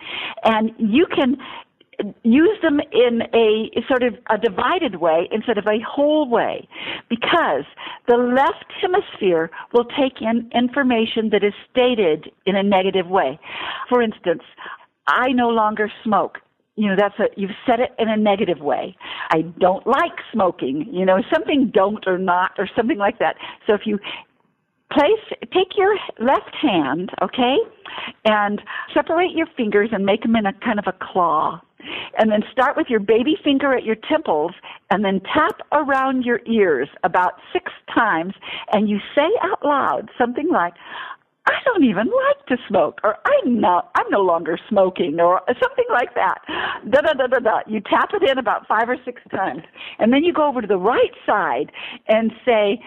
[0.44, 1.36] and you can
[2.22, 6.66] use them in a sort of a divided way instead of a whole way
[7.08, 7.64] because
[8.08, 13.38] the left hemisphere will take in information that is stated in a negative way.
[13.88, 14.42] For instance,
[15.06, 16.38] I no longer smoke
[16.76, 18.96] you know that's a you've said it in a negative way.
[19.30, 23.36] I don't like smoking you know something don't or not or something like that.
[23.66, 23.98] So if you
[24.92, 27.56] place take your left hand okay
[28.24, 28.60] and
[28.94, 31.60] separate your fingers and make them in a kind of a claw.
[32.18, 34.52] And then start with your baby finger at your temples
[34.90, 38.34] and then tap around your ears about six times
[38.72, 40.74] and you say out loud something like
[41.46, 45.86] I don't even like to smoke, or I'm not, I'm no longer smoking, or something
[45.90, 46.38] like that.
[46.90, 47.60] Da da da da da.
[47.66, 49.62] You tap it in about five or six times,
[49.98, 51.72] and then you go over to the right side
[52.08, 52.82] and say,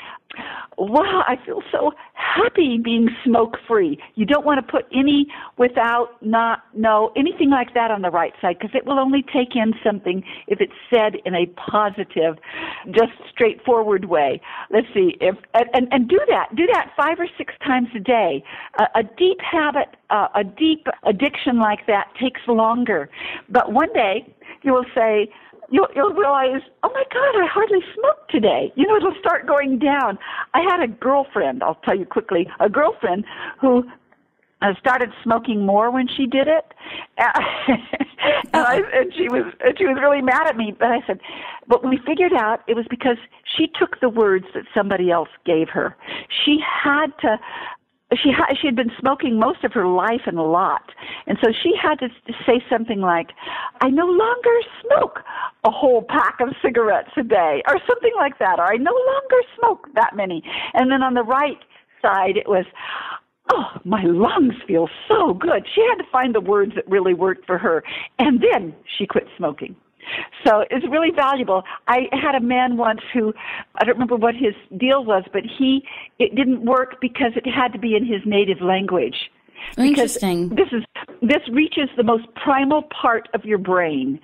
[0.78, 4.00] wow, I feel so happy being smoke free.
[4.16, 5.28] You don't want to put any
[5.58, 9.56] without, not, no, anything like that on the right side because it will only take
[9.56, 12.38] in something if it's said in a positive,
[12.92, 14.42] just straightforward way.
[14.72, 16.56] Let's see, if, and, and do that.
[16.56, 18.44] Do that five or six times a day.
[18.80, 23.10] A, a deep habit, uh, a deep addiction like that takes longer.
[23.50, 25.30] But one day you will say,
[25.70, 28.72] you'll, you'll realize, oh my God, I hardly smoked today.
[28.76, 30.18] You know, it'll start going down.
[30.54, 33.26] I had a girlfriend, I'll tell you quickly, a girlfriend
[33.60, 33.84] who
[34.64, 36.66] uh, started smoking more when she did it,
[37.18, 40.74] and, I, and she was and she was really mad at me.
[40.78, 41.20] But I said,
[41.68, 43.18] but we figured out it was because
[43.58, 45.98] she took the words that somebody else gave her.
[46.46, 47.38] She had to
[48.16, 50.92] she ha- she had been smoking most of her life and a lot,
[51.28, 52.10] and so she had to
[52.46, 53.32] say something like,
[53.82, 55.24] "I no longer smoke
[55.64, 59.42] a whole pack of cigarettes a day," or something like that, or "I no longer
[59.58, 60.44] smoke that many."
[60.74, 61.60] And then on the right
[62.02, 62.66] side, it was,
[63.52, 67.46] "Oh, my lungs feel so good." She had to find the words that really worked
[67.46, 67.84] for her,
[68.20, 69.76] and then she quit smoking.
[70.46, 71.64] So it's really valuable.
[71.88, 73.34] I had a man once who
[73.76, 75.84] I don't remember what his deal was, but he
[76.20, 79.16] it didn't work because it had to be in his native language.
[79.78, 80.50] Interesting.
[80.50, 80.84] This is
[81.22, 84.20] this reaches the most primal part of your brain.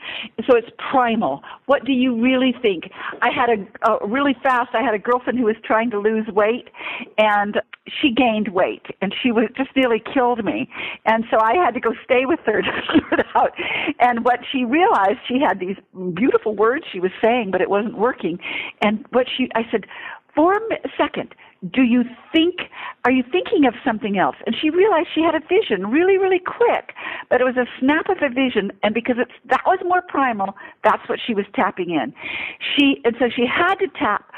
[0.48, 1.42] So it's primal.
[1.66, 2.92] What do you really think?
[3.22, 4.70] I had a, a really fast.
[4.74, 6.70] I had a girlfriend who was trying to lose weight,
[7.18, 7.62] and
[8.02, 10.70] she gained weight, and she was just nearly killed me.
[11.06, 12.70] And so I had to go stay with her to
[13.12, 13.52] it out.
[14.00, 15.78] And what she realized, she had these
[16.14, 18.40] beautiful words she was saying, but it wasn't working.
[18.82, 19.86] And what she, I said,
[20.36, 20.60] for a
[20.98, 21.36] second,
[21.74, 22.56] do you think,
[23.04, 24.38] are you thinking of something else?
[24.46, 26.94] And she realized she had a vision really, really quick,
[27.30, 28.72] but it was a snap of a vision.
[28.82, 32.14] And because it's, that was more primal, that's what she was tapping in.
[32.76, 34.32] She, and so she had to tap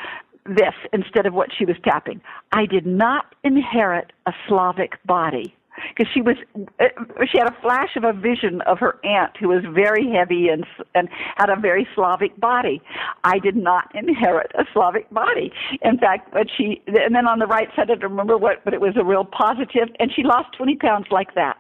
[0.46, 2.22] this instead of what she was tapping.
[2.52, 5.56] I did not inherit a Slavic body
[5.90, 6.36] because she was
[6.80, 6.86] uh,
[7.32, 10.66] she had a flash of a vision of her aunt who was very heavy and
[10.96, 12.82] and had a very Slavic body.
[13.24, 15.52] I did not inherit a Slavic body.
[15.82, 18.74] In fact, but she and then on the right side I don't remember what, but
[18.74, 21.58] it was a real positive, and she lost 20 pounds like that.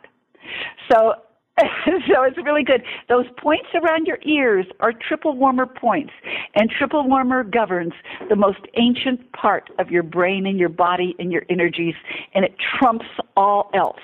[0.91, 1.13] So
[1.85, 2.81] so it's really good.
[3.09, 6.13] Those points around your ears are triple warmer points,
[6.55, 7.93] and triple warmer governs
[8.29, 11.95] the most ancient part of your brain and your body and your energies,
[12.33, 13.99] and it trumps all else.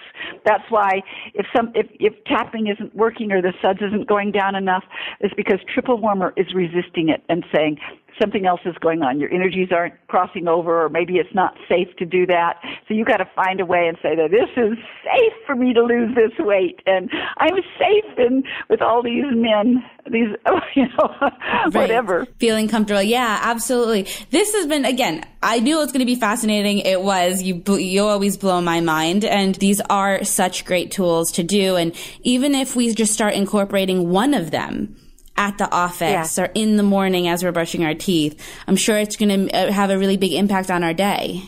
[0.45, 1.01] That's why
[1.33, 4.83] if some if, if tapping isn't working or the SUDS isn't going down enough,
[5.21, 7.77] it's because triple warmer is resisting it and saying,
[8.21, 9.19] something else is going on.
[9.19, 12.55] Your energies aren't crossing over, or maybe it's not safe to do that.
[12.87, 15.73] So you got to find a way and say that this is safe for me
[15.73, 20.29] to lose this weight, and I'm safe in with all these men, these
[20.75, 21.73] you know, right.
[21.73, 22.25] whatever.
[22.39, 24.07] Feeling comfortable, yeah, absolutely.
[24.31, 25.25] This has been again.
[25.43, 26.79] I knew it was going to be fascinating.
[26.79, 27.43] It was.
[27.43, 31.75] You you always blow my mind, and these are such great tools to do.
[31.75, 34.95] And even if we just start incorporating one of them
[35.35, 36.43] at the office yeah.
[36.45, 38.41] or in the morning as we're brushing our teeth.
[38.67, 41.43] I'm sure it's going to uh, have a really big impact on our day.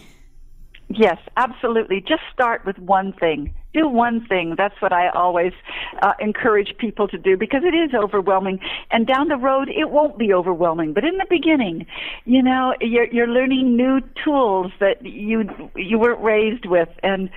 [0.91, 2.01] Yes, absolutely.
[2.01, 3.53] Just start with one thing.
[3.75, 4.55] Do one thing.
[4.57, 5.53] That's what I always
[6.01, 8.59] uh, encourage people to do because it is overwhelming.
[8.89, 10.93] And down the road, it won't be overwhelming.
[10.93, 11.85] But in the beginning,
[12.25, 15.43] you know, you're, you're learning new tools that you
[15.75, 16.89] you weren't raised with.
[17.03, 17.29] And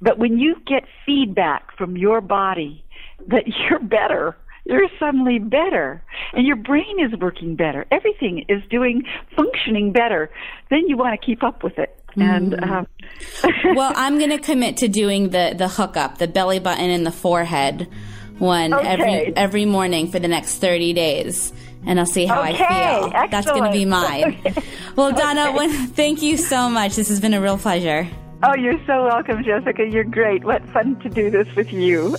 [0.00, 2.84] but when you get feedback from your body
[3.26, 6.00] that you're better, you're suddenly better
[6.32, 7.86] and your brain is working better.
[7.90, 9.02] Everything is doing,
[9.34, 10.30] functioning better.
[10.70, 11.99] Then you want to keep up with it.
[12.16, 12.70] And, mm.
[12.70, 12.86] um,
[13.76, 17.12] well, I'm going to commit to doing the, the hookup, the belly button and the
[17.12, 17.88] forehead
[18.38, 18.88] one okay.
[18.88, 21.52] every, every morning for the next 30 days
[21.86, 23.06] and I'll see how okay, I feel.
[23.06, 23.30] Excellent.
[23.30, 24.38] That's going to be mine.
[24.46, 24.62] Okay.
[24.96, 26.96] Well, Donna, when, thank you so much.
[26.96, 28.08] This has been a real pleasure.
[28.42, 29.86] Oh, you're so welcome, Jessica.
[29.86, 30.44] You're great.
[30.44, 32.16] What fun to do this with you.